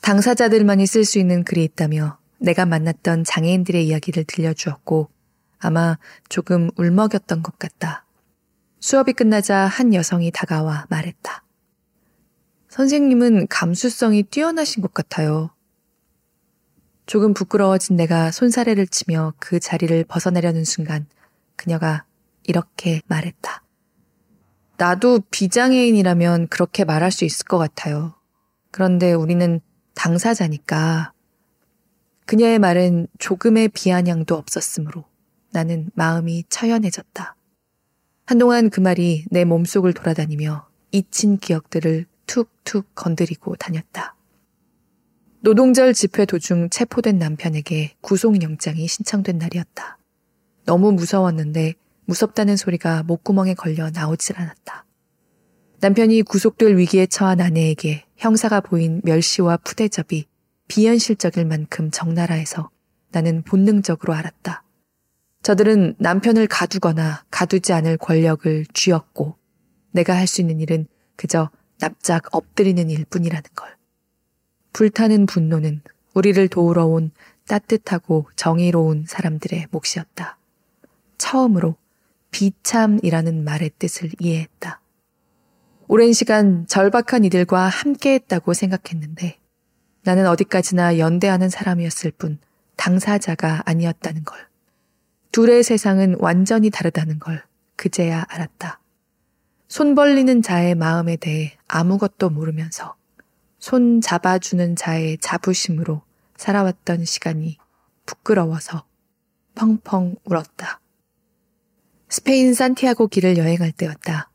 [0.01, 5.09] 당사자들만이 쓸 수 있는 글이 있다며 내가 만났던 장애인들의 이야기를 들려주었고
[5.59, 8.05] 아마 조금 울먹였던 것 같다.
[8.81, 11.45] 수업이 끝나자 한 여성이 다가와 말했다.
[12.67, 15.51] 선생님은 감수성이 뛰어나신 것 같아요.
[17.05, 21.05] 조금 부끄러워진 내가 손사래를 치며 그 자리를 벗어나려는 순간
[21.55, 22.05] 그녀가
[22.43, 23.63] 이렇게 말했다.
[24.77, 28.15] 나도 비장애인이라면 그렇게 말할 수 있을 것 같아요.
[28.71, 29.61] 그런데 우리는
[29.95, 31.13] 당사자니까.
[32.25, 35.05] 그녀의 말은 조금의 비아냥도 없었으므로
[35.51, 37.35] 나는 마음이 처연해졌다.
[38.25, 44.15] 한동안 그 말이 내 몸속을 돌아다니며 잊힌 기억들을 툭툭 건드리고 다녔다.
[45.45, 49.97] 노동절 집회 도중 체포된 남편에게 구속영장이 신청된 날이었다.
[50.63, 51.73] 너무 무서웠는데
[52.05, 54.85] 무섭다는 소리가 목구멍에 걸려 나오질 않았다.
[55.81, 60.27] 남편이 구속될 위기에 처한 아내에게 형사가 보인 멸시와 푸대접이
[60.69, 62.69] 비현실적일 만큼 적나라해서
[63.11, 64.63] 나는 본능적으로 알았다.
[65.41, 69.35] 저들은 남편을 가두거나 가두지 않을 권력을 쥐었고
[69.91, 73.82] 내가 할 수 있는 일은 그저 납작 엎드리는 일 뿐이라는 걸.
[74.73, 75.81] 불타는 분노는
[76.15, 77.11] 우리를 도우러 온
[77.47, 80.37] 따뜻하고 정의로운 사람들의 몫이었다.
[81.17, 81.75] 처음으로
[82.31, 84.81] 비참이라는 말의 뜻을 이해했다.
[85.87, 89.37] 오랜 시간 절박한 이들과 함께 했다고 생각했는데
[90.03, 92.39] 나는 어디까지나 연대하는 사람이었을 뿐
[92.75, 94.39] 당사자가 아니었다는 걸.
[95.31, 97.43] 둘의 세상은 완전히 다르다는 걸
[97.75, 98.79] 그제야 알았다.
[99.67, 102.95] 손 벌리는 자의 마음에 대해 아무것도 모르면서
[103.63, 106.01] 손 잡아주는 자의 자부심으로
[106.35, 107.57] 살아왔던 시간이
[108.05, 108.83] 부끄러워서
[109.55, 110.81] 펑펑 울었다.
[112.09, 114.29] 스페인 산티아고 길을 여행할 때였다.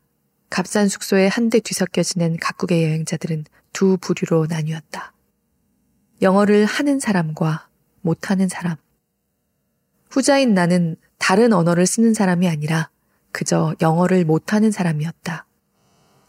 [0.49, 5.13] 값싼 숙소에 한데 뒤섞여 지낸 각국의 여행자들은 두 부류로 나뉘었다.
[6.23, 7.69] 영어를 하는 사람과
[8.01, 8.77] 못하는 사람.
[10.09, 12.89] 후자인 나는 다른 언어를 쓰는 사람이 아니라
[13.31, 15.45] 그저 영어를 못하는 사람이었다.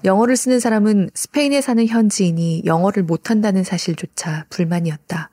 [0.03, 5.31] 영어를 쓰는 사람은 스페인에 사는 현지인이 영어를 못한다는 사실조차 불만이었다.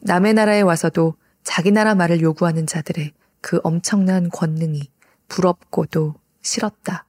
[0.00, 4.90] 남의 나라에 와서도 자기 나라 말을 요구하는 자들의 그 엄청난 권능이
[5.28, 7.06] 부럽고도 싫었다.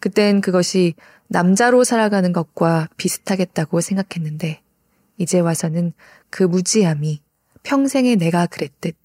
[0.00, 0.94] 그땐 그것이
[1.28, 4.62] 남자로 살아가는 것과 비슷하겠다고 생각했는데,
[5.16, 5.92] 이제 와서는
[6.28, 7.22] 그 무지함이
[7.62, 8.96] 평생에 내가 그랬듯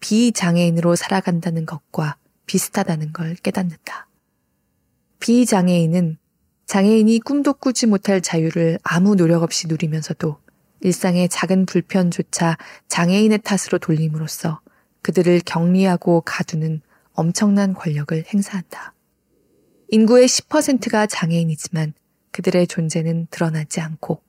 [0.00, 4.08] 비장애인으로 살아간다는 것과 비슷하다는 걸 깨닫는다.
[5.20, 6.18] 비장애인은
[6.66, 10.38] 장애인이 꿈도 꾸지 못할 자유를 아무 노력 없이 누리면서도
[10.80, 12.56] 일상의 작은 불편조차
[12.88, 14.60] 장애인의 탓으로 돌림으로써
[15.02, 16.80] 그들을 격리하고 가두는
[17.12, 18.94] 엄청난 권력을 행사한다.
[19.88, 21.94] 인구의 10%가 장애인이지만
[22.32, 24.22] 그들의 존재는 드러나지 않고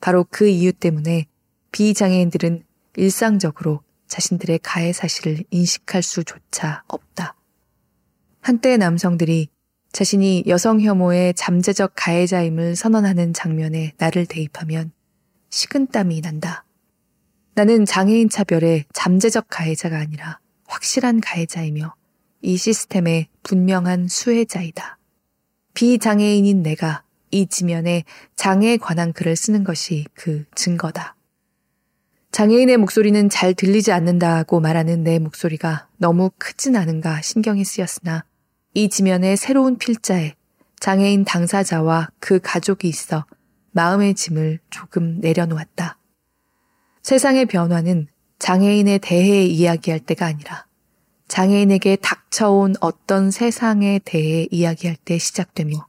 [0.00, 1.26] 바로 그 이유 때문에
[1.70, 2.64] 비장애인들은
[2.96, 7.36] 일상적으로 자신들의 가해 사실을 인식할 수조차 없다.
[8.40, 9.48] 한때 남성들이
[9.92, 14.90] 자신이 여성 혐오의 잠재적 가해자임을 선언하는 장면에 나를 대입하면
[15.50, 16.64] 식은땀이 난다.
[17.54, 21.94] 나는 장애인 차별의 잠재적 가해자가 아니라 확실한 가해자이며
[22.40, 24.98] 이 시스템의 분명한 수혜자이다.
[25.74, 31.16] 비장애인인 내가 이 지면에 장애에 관한 글을 쓰는 것이 그 증거다.
[32.30, 38.24] 장애인의 목소리는 잘 들리지 않는다고 말하는 내 목소리가 너무 크진 않은가 신경이 쓰였으나
[38.74, 40.34] 이 지면에 새로운 필자에
[40.80, 43.26] 장애인 당사자와 그 가족이 있어
[43.72, 45.98] 마음의 짐을 조금 내려놓았다.
[47.02, 48.08] 세상의 변화는
[48.38, 50.66] 장애인에 대해 이야기할 때가 아니라
[51.28, 55.86] 장애인에게 닥쳐온 어떤 세상에 대해 이야기할 때 시작되며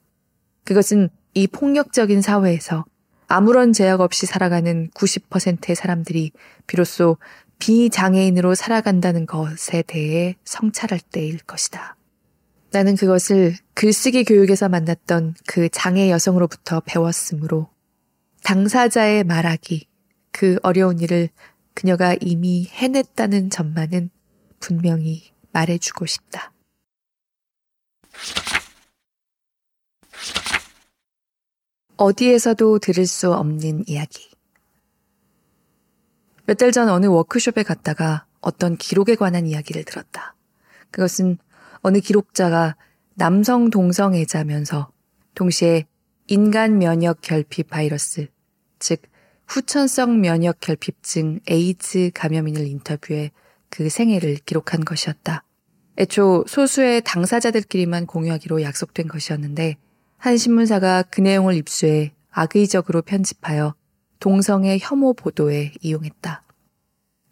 [0.66, 2.86] 그것은 이 폭력적인 사회에서
[3.28, 6.32] 아무런 제약 없이 살아가는 90%의 사람들이
[6.68, 7.18] 비로소
[7.60, 11.96] 비장애인으로 살아간다는 것에 대해 성찰할 때일 것이다.
[12.74, 17.70] 나는 그것을 글쓰기 교육에서 만났던 그 장애 여성으로부터 배웠으므로
[18.42, 19.88] 당사자의 말하기,
[20.32, 21.30] 그 어려운 일을
[21.76, 24.10] 그녀가 이미 해냈다는 점만은
[24.60, 26.52] 분명히 말해주고 싶다.
[31.98, 34.32] 어디에서도 들을 수 없는 이야기.
[36.48, 40.36] 몇 달 전 어느 워크숍에 갔다가 어떤 기록에 관한 이야기를 들었다.
[40.90, 41.38] 그것은
[41.84, 42.78] 어느 기록자가
[43.16, 44.90] 남성 동성애자면서
[45.36, 45.86] 동시에
[46.28, 48.28] 인간 면역 결핍 바이러스,
[48.80, 49.02] 즉
[49.48, 53.32] 후천성 면역 결핍증 에이즈 감염인을 인터뷰해
[53.70, 55.44] 그 생애를 기록한 것이었다.
[56.00, 59.76] 애초 소수의 당사자들끼리만 공유하기로 약속된 것이었는데
[60.18, 63.76] 한 신문사가 그 내용을 입수해 악의적으로 편집하여
[64.22, 66.44] 동성애 혐오 보도에 이용했다.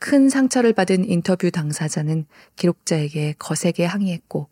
[0.02, 4.50] 큰 상처를 받은 인터뷰 당사자는 기록자에게 거세게 항의했고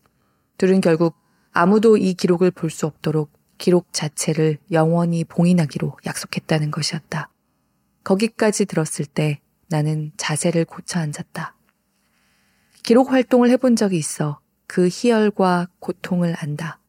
[0.60, 1.16] 둘은 결국
[1.52, 7.32] 아무도 이 기록을 볼 수 없도록 기록 자체를 영원히 봉인하기로 약속했다는 것이었다.
[8.04, 11.56] 거기까지 들었을 때 나는 자세를 고쳐 앉았다.
[12.84, 16.80] 기록 활동을 해본 적이 있어 그 희열과 고통을 안다.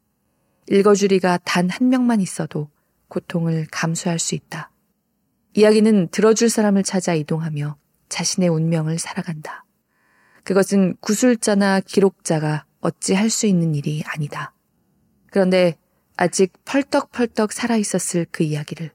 [0.69, 2.69] 읽어주리가 단 한 명만 있어도
[3.09, 4.71] 고통을 감수할 수 있다.
[5.55, 9.65] 이야기는 들어줄 사람을 찾아 이동하며 자신의 운명을 살아간다.
[10.45, 14.53] 그것은 구술자나 기록자가 어찌 할 수 있는 일이 아니다.
[15.31, 15.79] 그런데
[16.17, 18.91] 아직 펄떡펄떡 살아있었을 그 이야기를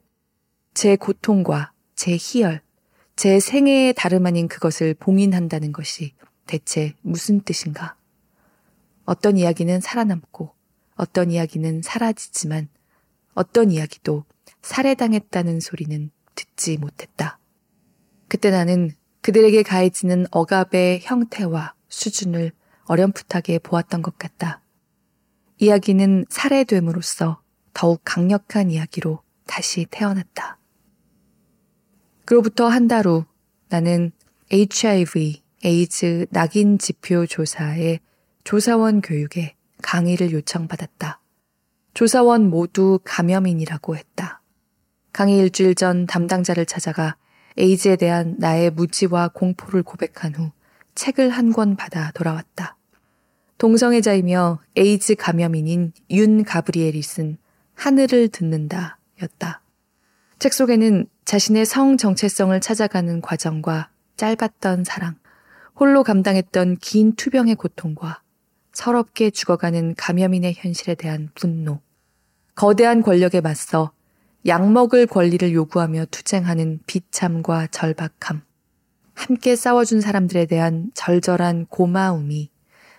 [0.75, 2.61] 제 고통과 제 희열,
[3.15, 6.13] 제 생애의 다름 아닌 그것을 봉인한다는 것이
[6.45, 7.95] 대체 무슨 뜻인가?
[9.05, 10.53] 어떤 이야기는 살아남고
[10.95, 12.67] 어떤 이야기는 사라지지만
[13.33, 14.25] 어떤 이야기도
[14.61, 17.39] 살해당했다는 소리는 듣지 못했다.
[18.27, 18.91] 그때 나는
[19.25, 22.51] 그들에게 가해지는 억압의 형태와 수준을
[22.83, 24.61] 어렴풋하게 보았던 것 같다.
[25.57, 27.41] 이야기는 살해됨으로써
[27.73, 30.59] 더욱 강력한 이야기로 다시 태어났다.
[32.25, 33.25] 그로부터 한 달 후
[33.67, 34.11] 나는
[34.51, 38.01] HIV, 에이즈 낙인 지표 조사의
[38.43, 41.19] 조사원 교육에 강의를 요청받았다.
[41.95, 44.43] 조사원 모두 감염인이라고 했다.
[45.11, 47.17] 강의 일주일 전 담당자를 찾아가
[47.57, 50.51] 에이즈에 대한 나의 무지와 공포를 고백한 후
[50.95, 52.77] 책을 한 권 받아 돌아왔다.
[53.57, 57.37] 동성애자이며 에이즈 감염인인 윤 가브리엘이 쓴
[57.75, 59.61] 하늘을 듣는다 였다.
[60.39, 65.15] 책 속에는 자신의 성 정체성을 찾아가는 과정과 짧았던 사랑,
[65.75, 68.21] 홀로 감당했던 긴 투병의 고통과
[68.73, 71.79] 서럽게 죽어가는 감염인의 현실에 대한 분노,
[72.55, 73.91] 거대한 권력에 맞서
[74.47, 78.43] 약 먹을 권리를 요구하며 투쟁하는 비참과 절박함,
[79.15, 82.51] 함께 싸워준 사람들에 대한 절절한 고마움이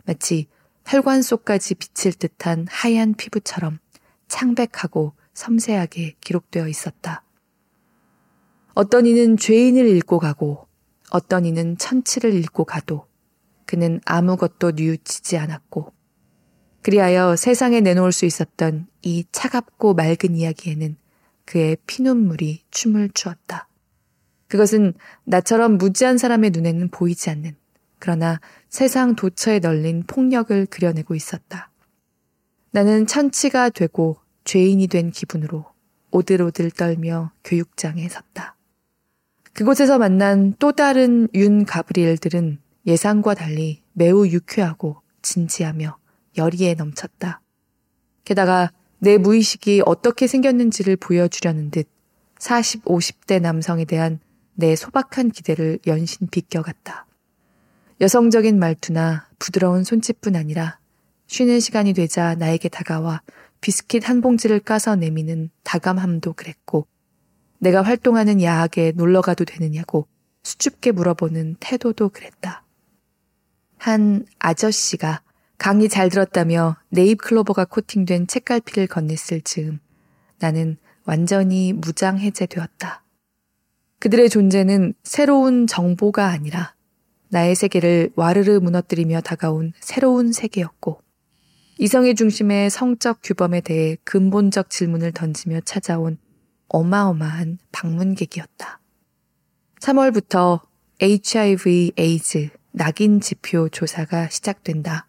[0.06, 0.48] 마치
[0.84, 3.78] 혈관 속까지 비칠 듯한 하얀 피부처럼
[4.26, 7.22] 창백하고 섬세하게 기록되어 있었다.
[8.74, 10.66] 어떤 이는 죄인을 읽고 가고
[11.10, 13.06] 어떤 이는 천치를 읽고 가도
[13.66, 15.92] 그는 아무것도 뉘우치지 않았고
[16.82, 20.96] 그리하여 세상에 내놓을 수 있었던 이 차갑고 맑은 이야기에는
[21.46, 23.68] 그의 피눈물이 춤을 추었다.
[24.48, 24.92] 그것은
[25.24, 27.56] 나처럼 무지한 사람의 눈에는 보이지 않는
[27.98, 31.70] 그러나 세상 도처에 널린 폭력을 그려내고 있었다.
[32.70, 35.64] 나는 천치가 되고 죄인이 된 기분으로
[36.10, 38.56] 오들오들 떨며 교육장에 섰다.
[39.52, 45.96] 그곳에서 만난 또 다른 윤 가브리엘들은 예상과 달리 매우 유쾌하고 진지하며
[46.36, 47.40] 열의에 넘쳤다.
[48.24, 51.86] 게다가 내 무의식이 어떻게 생겼는지를 보여주려는 듯
[52.38, 54.20] 40, 50대 남성에 대한
[54.54, 57.06] 내 소박한 기대를 연신 비껴갔다.
[58.00, 60.78] 여성적인 말투나 부드러운 손짓뿐 아니라
[61.26, 63.22] 쉬는 시간이 되자 나에게 다가와
[63.60, 66.86] 비스킷 한 봉지를 까서 내미는 다감함도 그랬고
[67.58, 70.06] 내가 활동하는 야학에 놀러 가도 되느냐고
[70.42, 72.64] 수줍게 물어보는 태도도 그랬다.
[73.78, 75.22] 한 아저씨가
[75.58, 79.80] 강의 잘 들었다며 네잎 클로버가 코팅된 책갈피를 건넸을 즈음
[80.38, 83.04] 나는 완전히 무장 해제되었다.
[83.98, 86.74] 그들의 존재는 새로운 정보가 아니라
[87.28, 91.00] 나의 세계를 와르르 무너뜨리며 다가온 새로운 세계였고
[91.78, 96.18] 이성의 중심의 성적 규범에 대해 근본적 질문을 던지며 찾아온
[96.68, 98.80] 어마어마한 방문객이었다.
[99.80, 100.60] 3월부터
[101.00, 105.05] HIV 에이즈 낙인 지표 조사가 시작된다.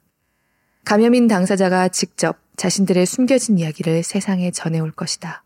[0.87, 5.43] 감염인 당사자가 직접 자신들의 숨겨진 이야기를 세상에 전해올 것이다.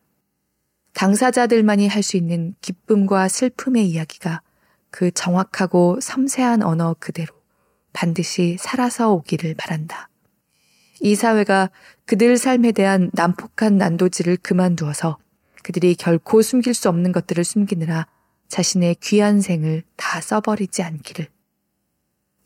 [0.93, 4.43] 당사자들만이 할 수 있는 기쁨과 슬픔의 이야기가
[4.91, 7.33] 그 정확하고 섬세한 언어 그대로
[7.91, 10.09] 반드시 살아서 오기를 바란다.
[10.99, 11.71] 이 사회가
[12.05, 15.17] 그들 삶에 대한 난폭한 난도질을 그만두어서
[15.63, 18.05] 그들이 결코 숨길 수 없는 것들을 숨기느라
[18.47, 21.29] 자신의 귀한 생을 다 써버리지 않기를.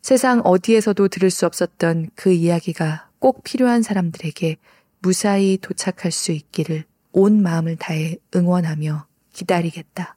[0.06, 4.56] 세상 어디에서도 들을 수 없었던 그 이야기가 꼭 필요한 사람들에게
[5.00, 10.16] 무사히 도착할 수 있기를 온 마음을 다해 응원하며 기다리겠다.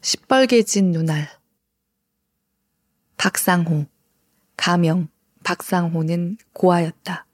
[0.00, 1.28] 시뻘개진 눈알
[3.18, 3.84] 박상호
[4.56, 5.08] 가명
[5.44, 7.26] 박상호는 고아였다.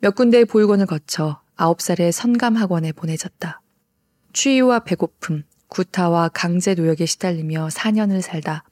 [0.00, 3.62] 몇 군데의 보육원을 거쳐 9살의 선감학원에 보내졌다.
[4.32, 8.64] 추위와 배고픔, 구타와 강제 노역에 시달리며 4년을 살다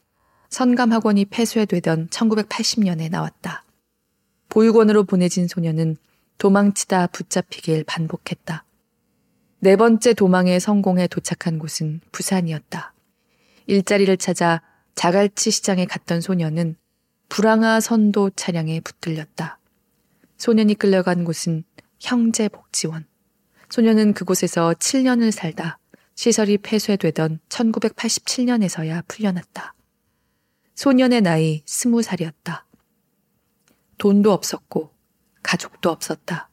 [0.51, 3.65] 선감학원이 폐쇄되던 1980년에 나왔다.
[4.49, 5.97] 보육원으로 보내진 소녀는
[6.39, 8.65] 도망치다 붙잡히길 반복했다.
[9.61, 12.93] 네 번째 도망의 성공에 도착한 곳은 부산이었다.
[13.67, 14.63] 일자리를 찾아
[14.95, 16.77] 자갈치 시장에 갔던 소녀는
[17.29, 19.59] 불황아 선도 차량에 붙들렸다.
[20.39, 21.65] 소년이 끌려간 곳은
[22.01, 23.07] 형제복지원.
[23.69, 25.79] 소년은 그곳에서 7년을 살다
[26.19, 29.77] 시설이 폐쇄되던 1987년에서야 풀려났다.
[30.75, 32.65] 소년의 나이 20살이었다.
[33.99, 34.93] 돈도 없었고
[35.45, 36.51] 가족도 없었다.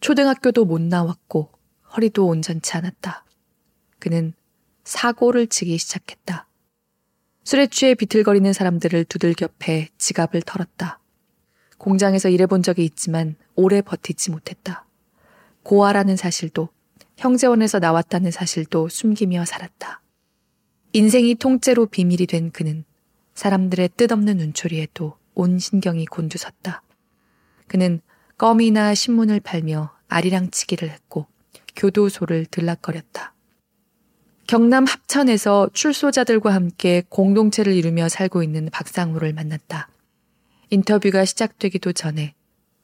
[0.00, 1.52] 초등학교도 못 나왔고
[1.94, 3.24] 허리도 온전치 않았다.
[4.00, 4.34] 그는
[4.82, 6.48] 사고를 치기 시작했다.
[7.44, 10.98] 술에 취해 비틀거리는 사람들을 두들겨 패 지갑을 털었다.
[11.78, 14.84] 공장에서 일해본 적이 있지만 오래 버티지 못했다.
[15.62, 16.70] 고아라는 사실도
[17.16, 20.00] 형제원에서 나왔다는 사실도 숨기며 살았다.
[20.92, 22.84] 인생이 통째로 비밀이 된 그는
[23.34, 26.82] 사람들의 뜻없는 눈초리에도 온 신경이 곤두섰다.
[27.66, 28.00] 그는
[28.38, 31.26] 껌이나 신문을 팔며 아리랑치기를 했고
[31.76, 33.34] 교도소를 들락거렸다.
[34.46, 39.88] 경남 합천에서 출소자들과 함께 공동체를 이루며 살고 있는 박상우를 만났다.
[40.70, 42.34] 인터뷰가 시작되기도 전에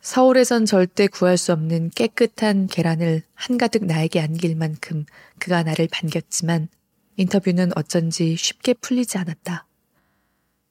[0.01, 5.05] 서울에선 절대 구할 수 없는 깨끗한 계란을 한가득 나에게 안길 만큼
[5.39, 6.69] 그가 나를 반겼지만
[7.17, 9.67] 인터뷰는 어쩐지 쉽게 풀리지 않았다.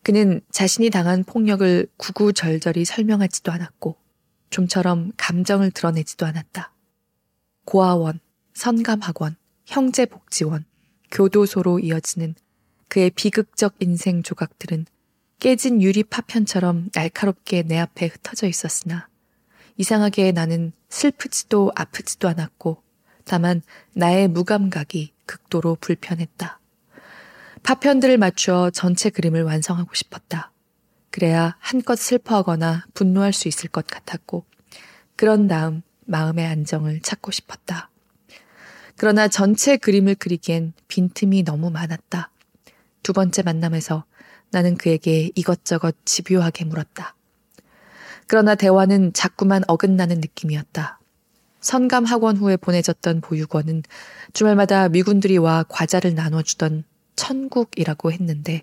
[0.01, 3.97] 그는 자신이 당한 폭력을 구구절절히 설명하지도 않았고
[4.49, 6.73] 좀처럼 감정을 드러내지도 않았다.
[7.65, 8.19] 고아원,
[8.55, 10.65] 선감학원, 형제복지원,
[11.11, 12.33] 교도소로 이어지는
[12.87, 14.87] 그의 비극적 인생 조각들은
[15.39, 19.07] 깨진 유리 파편처럼 날카롭게 내 앞에 흩어져 있었으나
[19.79, 22.83] 이상하게 나는 슬프지도 아프지도 않았고
[23.23, 23.61] 다만
[23.93, 26.59] 나의 무감각이 극도로 불편했다.
[27.63, 30.51] 파편들을 맞추어 전체 그림을 완성하고 싶었다.
[31.11, 34.43] 그래야 한껏 슬퍼하거나 분노할 수 있을 것 같았고
[35.15, 37.89] 그런 다음 마음의 안정을 찾고 싶었다.
[38.97, 42.31] 그러나 전체 그림을 그리기엔 빈틈이 너무 많았다.
[43.01, 44.03] 두 번째 만남에서
[44.51, 47.15] 나는 그에게 이것저것 집요하게 물었다.
[48.29, 50.99] 그러나 대화는 자꾸만 어긋나는 느낌이었다.
[51.61, 53.81] 선감 학원 후에 보내졌던 보육원은
[54.33, 56.83] 주말마다 미군들이 와 과자를 나눠주던
[57.15, 58.61] 천국이라고 했는데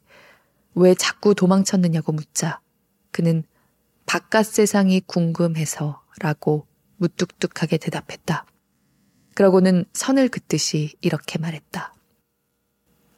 [0.77, 2.61] 왜 자꾸 도망쳤느냐고 묻자
[3.11, 3.43] 그는
[4.07, 8.47] 바깥 세상이 궁금해서 라고 무뚝뚝하게 대답했다.
[9.35, 11.93] 그러고는 선을 긋듯이 이렇게 말했다.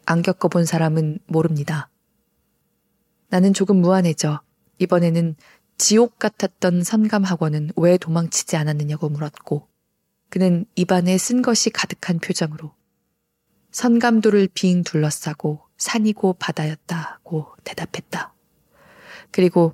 [0.07, 1.91] 안 겪어본 사람은 모릅니다.
[3.29, 4.41] 나는 조금 무안해져
[4.79, 5.37] 이번에는
[5.79, 9.69] 지옥 같았던 선감학원은 왜 도망치지 않았느냐고 물었고
[10.29, 12.75] 그는 입안에 쓴 것이 가득한 표정으로
[13.71, 18.35] 선감도를 빙 둘러싸고 산이고 바다였다고 대답했다.
[19.31, 19.73] 그리고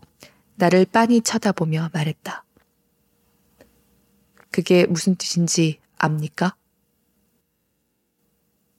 [0.57, 2.45] 나를 빤히 쳐다보며 말했다.
[4.51, 6.55] 그게 무슨 뜻인지 압니까?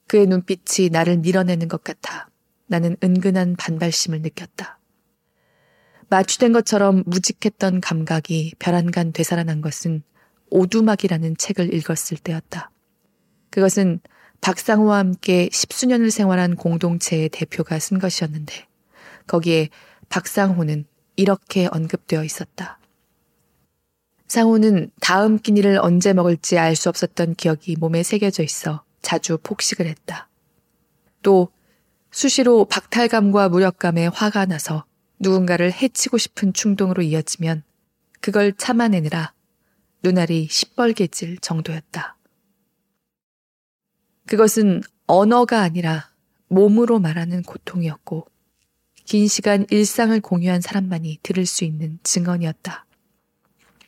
[0.08, 2.30] 그의 눈빛이 나를 밀어내는 것 같아
[2.68, 4.75] 나는 은근한 반발심을 느꼈다.
[6.10, 10.04] 마취된 것처럼 무직했던 감각이 별안간 되살아난 것은
[10.50, 12.72] 오두막이라는 책을 읽었을 때였다.
[13.50, 14.00] 그것은
[14.42, 18.68] 박상호와 함께 십수년을 생활한 공동체의 대표가 쓴 것이었는데
[19.28, 19.70] 거기에
[20.10, 20.86] 박상호는
[21.16, 22.80] 이렇게 언급되어 있었다.
[24.28, 30.30] 상호는 다음 끼니를 언제 먹을지 알 수 없었던 기억이 몸에 새겨져 있어 자주 폭식을 했다.
[31.22, 31.50] 또
[32.12, 34.86] 수시로 박탈감과 무력감에 화가 나서
[35.26, 37.64] 누군가를 해치고 싶은 충동으로 이어지면
[38.22, 39.34] 그걸 참아내느라
[40.04, 42.16] 눈알이 시뻘개질 정도였다.
[44.28, 46.12] 그것은 언어가 아니라
[46.48, 48.28] 몸으로 말하는 고통이었고
[49.06, 52.86] 긴 시간 일상을 공유한 사람만이 들을 수 있는 증언이었다.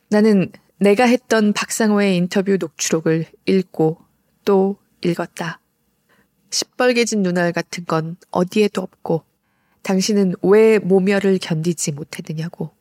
[0.08, 3.98] 나는 내가 했던 박상호의 인터뷰 녹취록을 읽고
[4.44, 5.60] 또 읽었다.
[6.50, 9.27] 시뻘개진 눈알 같은 건 어디에도 없고
[9.88, 12.72] 당신은 왜 모멸을 견디지 못했느냐고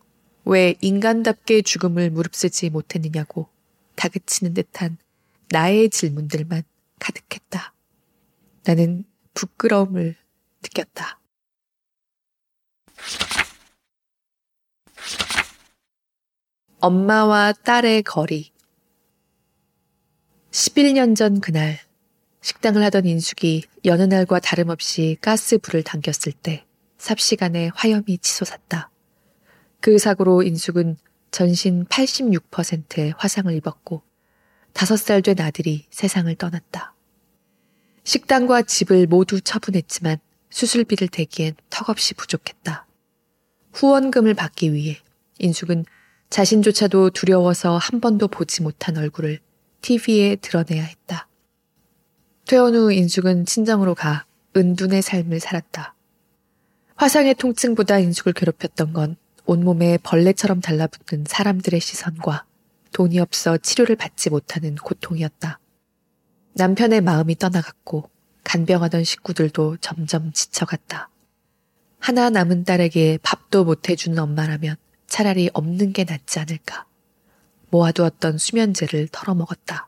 [0.44, 3.48] 왜 인간답게 죽음을 무릅쓰지 못했느냐고
[3.96, 4.98] 다그치는 듯한
[5.50, 6.64] 나의 질문들만
[7.00, 7.74] 가득했다.
[8.66, 10.18] 나는 부끄러움을
[10.62, 11.22] 느꼈다.
[16.82, 18.52] 엄마와 딸의 거리.
[20.52, 21.80] 11년 전 그날,
[22.42, 26.67] 식당을 하던 인숙이 여느 날과 다름없이 가스 불을 당겼을 때
[26.98, 28.90] 삽시간에 화염이 치솟았다.
[29.80, 30.98] 그 사고로 인숙은
[31.32, 34.02] 전신 86%의 화상을 입었고
[34.74, 36.94] 다섯 살 된 아들이 세상을 떠났다.
[38.04, 40.18] 식당과 집을 모두 처분했지만
[40.50, 42.88] 수술비를 대기엔 턱없이 부족했다.
[43.74, 44.98] 후원금을 받기 위해
[45.40, 45.86] 인숙은
[46.30, 49.40] 자신조차도 두려워서 한 번도 보지 못한 얼굴을
[49.82, 51.28] TV에 드러내야 했다.
[52.46, 54.26] 퇴원 후 인숙은 친정으로 가
[54.56, 55.97] 은둔의 삶을 살았다.
[56.98, 62.46] 화상의 통증보다 인숙을 괴롭혔던 건 온몸에 벌레처럼 달라붙는 사람들의 시선과
[62.92, 65.60] 돈이 없어 치료를 받지 못하는 고통이었다.
[66.56, 68.10] 남편의 마음이 떠나갔고
[68.44, 71.12] 간병하던 식구들도 점점 지쳐갔다.
[72.00, 74.76] 하나 남은 딸에게 밥도 못 해주는 엄마라면
[75.06, 76.88] 차라리 없는 게 낫지 않을까.
[77.70, 79.88] 모아두었던 수면제를 털어먹었다.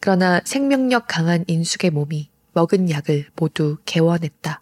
[0.00, 4.60] 그러나 생명력 강한 인숙의 몸이 먹은 약을 모두 개원했다.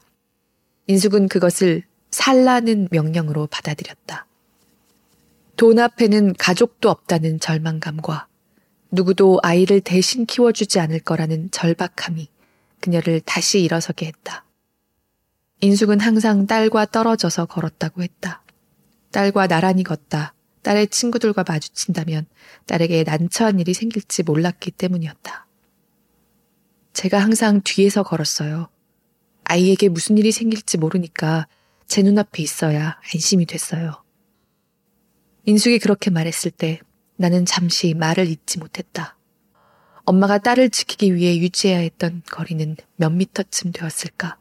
[0.89, 4.27] 인숙은 그것을 살라는 명령으로 받아들였다.
[5.57, 8.27] 돈 앞에는 가족도 없다는 절망감과
[8.91, 12.29] 누구도 아이를 대신 키워주지 않을 거라는 절박함이
[12.81, 14.47] 그녀를 다시 일어서게 했다.
[15.61, 18.43] 인숙은 항상 딸과 떨어져서 걸었다고 했다.
[19.13, 20.33] 딸과 나란히 걷다
[20.63, 22.25] 딸의 친구들과 마주친다면
[22.67, 25.47] 딸에게 난처한 일이 생길지 몰랐기 때문이었다.
[26.95, 28.71] 제가 항상 뒤에서 걸었어요.
[29.49, 31.49] 아이에게 무슨 일이 생길지 모르니까
[31.87, 34.05] 제 눈앞에 있어야 안심이 됐어요.
[35.47, 36.81] 인숙이 그렇게 말했을 때
[37.17, 39.17] 나는 잠시 말을 잇지 못했다.
[40.05, 44.37] 엄마가 딸을 지키기 위해 유지해야 했던 거리는 몇 미터쯤 되었을까?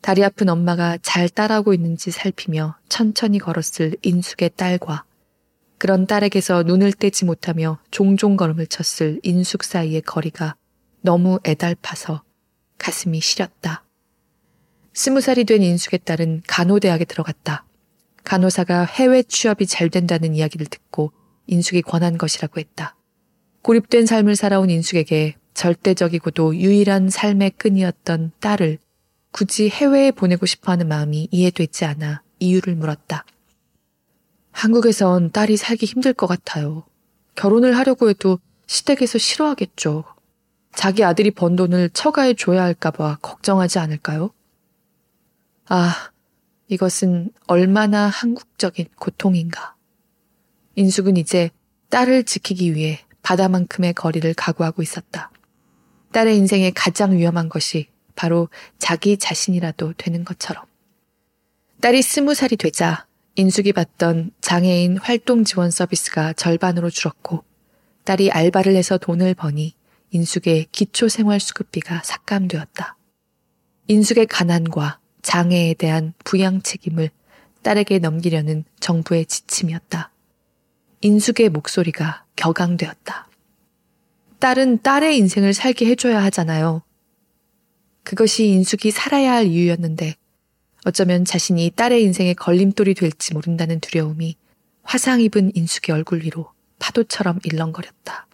[0.00, 5.04] 다리 아픈 엄마가 잘 따라오고 있는지 살피며 천천히 걸었을 인숙의 딸과
[5.76, 10.56] 그런 딸에게서 눈을 떼지 못하며 종종 걸음을 쳤을 인숙 사이의 거리가
[11.02, 12.22] 너무 애달파서
[12.78, 13.85] 가슴이 시렸다.
[14.96, 17.66] 스무 살이 된 인숙의 딸은 간호대학에 들어갔다.
[18.24, 21.12] 간호사가 해외 취업이 잘 된다는 이야기를 듣고
[21.46, 22.96] 인숙이 권한 것이라고 했다.
[23.60, 28.78] 고립된 삶을 살아온 인숙에게 절대적이고도 유일한 삶의 끈이었던 딸을
[29.32, 33.26] 굳이 해외에 보내고 싶어 하는 마음이 이해되지 않아 이유를 물었다.
[34.52, 36.84] 한국에선 딸이 살기 힘들 것 같아요.
[37.34, 40.04] 결혼을 하려고 해도 시댁에서 싫어하겠죠.
[40.74, 44.30] 자기 아들이 번 돈을 처가에 줘야 할까봐 걱정하지 않을까요?
[45.68, 46.10] 아,
[46.68, 49.74] 이것은 얼마나 한국적인 고통인가.
[50.76, 51.50] 인숙은 이제
[51.90, 55.32] 딸을 지키기 위해 바다만큼의 거리를 각오하고 있었다.
[56.12, 58.48] 딸의 인생에 가장 위험한 것이 바로
[58.78, 60.64] 자기 자신이라도 되는 것처럼.
[61.80, 67.44] 딸이 스무 살이 되자 인숙이 받던 장애인 활동 지원 서비스가 절반으로 줄었고
[68.04, 69.74] 딸이 알바를 해서 돈을 버니
[70.10, 72.96] 인숙의 기초생활수급비가 삭감되었다.
[73.88, 77.10] 인숙의 가난과 장애에 대한 부양 책임을
[77.62, 80.12] 딸에게 넘기려는 정부의 지침이었다.
[81.00, 83.28] 인숙의 목소리가 격앙되었다.
[84.38, 86.82] 딸은 딸의 인생을 살게 해줘야 하잖아요.
[88.04, 90.14] 그것이 인숙이 살아야 할 이유였는데
[90.84, 94.36] 어쩌면 자신이 딸의 인생에 걸림돌이 될지 모른다는 두려움이
[94.84, 98.28] 화상 입은 인숙의 얼굴 위로 파도처럼 일렁거렸다.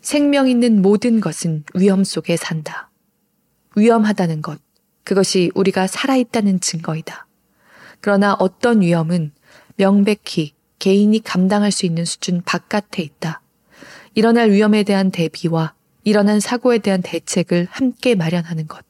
[0.00, 2.90] 생명 있는 모든 것은 위험 속에 산다.
[3.76, 4.60] 위험하다는 것,
[5.04, 7.26] 그것이 우리가 살아있다는 증거이다.
[8.00, 9.32] 그러나 어떤 위험은
[9.76, 13.40] 명백히 개인이 감당할 수 있는 수준 바깥에 있다.
[14.14, 15.74] 일어날 위험에 대한 대비와
[16.04, 18.84] 일어난 사고에 대한 대책을 함께 마련하는 것.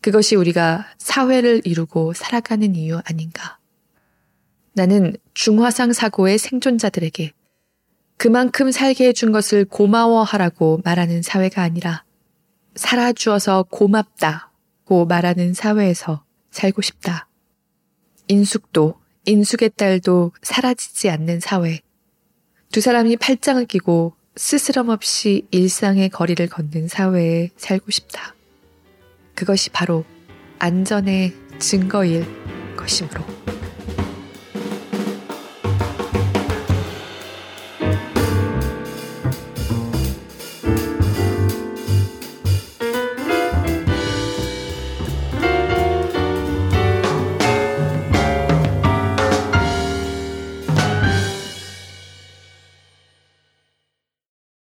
[0.00, 3.58] 그것이 우리가 사회를 이루고 살아가는 이유 아닌가.
[4.74, 7.32] 나는 중화상 사고의 생존자들에게
[8.16, 12.04] 그만큼 살게 해준 것을 고마워하라고 말하는 사회가 아니라
[12.74, 14.50] 살아주어서 고맙다
[14.84, 17.28] 고 말하는 사회에서 살고 싶다.
[18.28, 21.80] 인숙도 인숙의 딸도 사라지지 않는 사회.
[22.70, 28.34] 두 사람이 팔짱을 끼고 스스럼 없이 일상의 거리를 걷는 사회에 살고 싶다.
[29.34, 30.04] 그것이 바로
[30.58, 32.26] 안전의 증거일
[32.76, 33.24] 것이므로.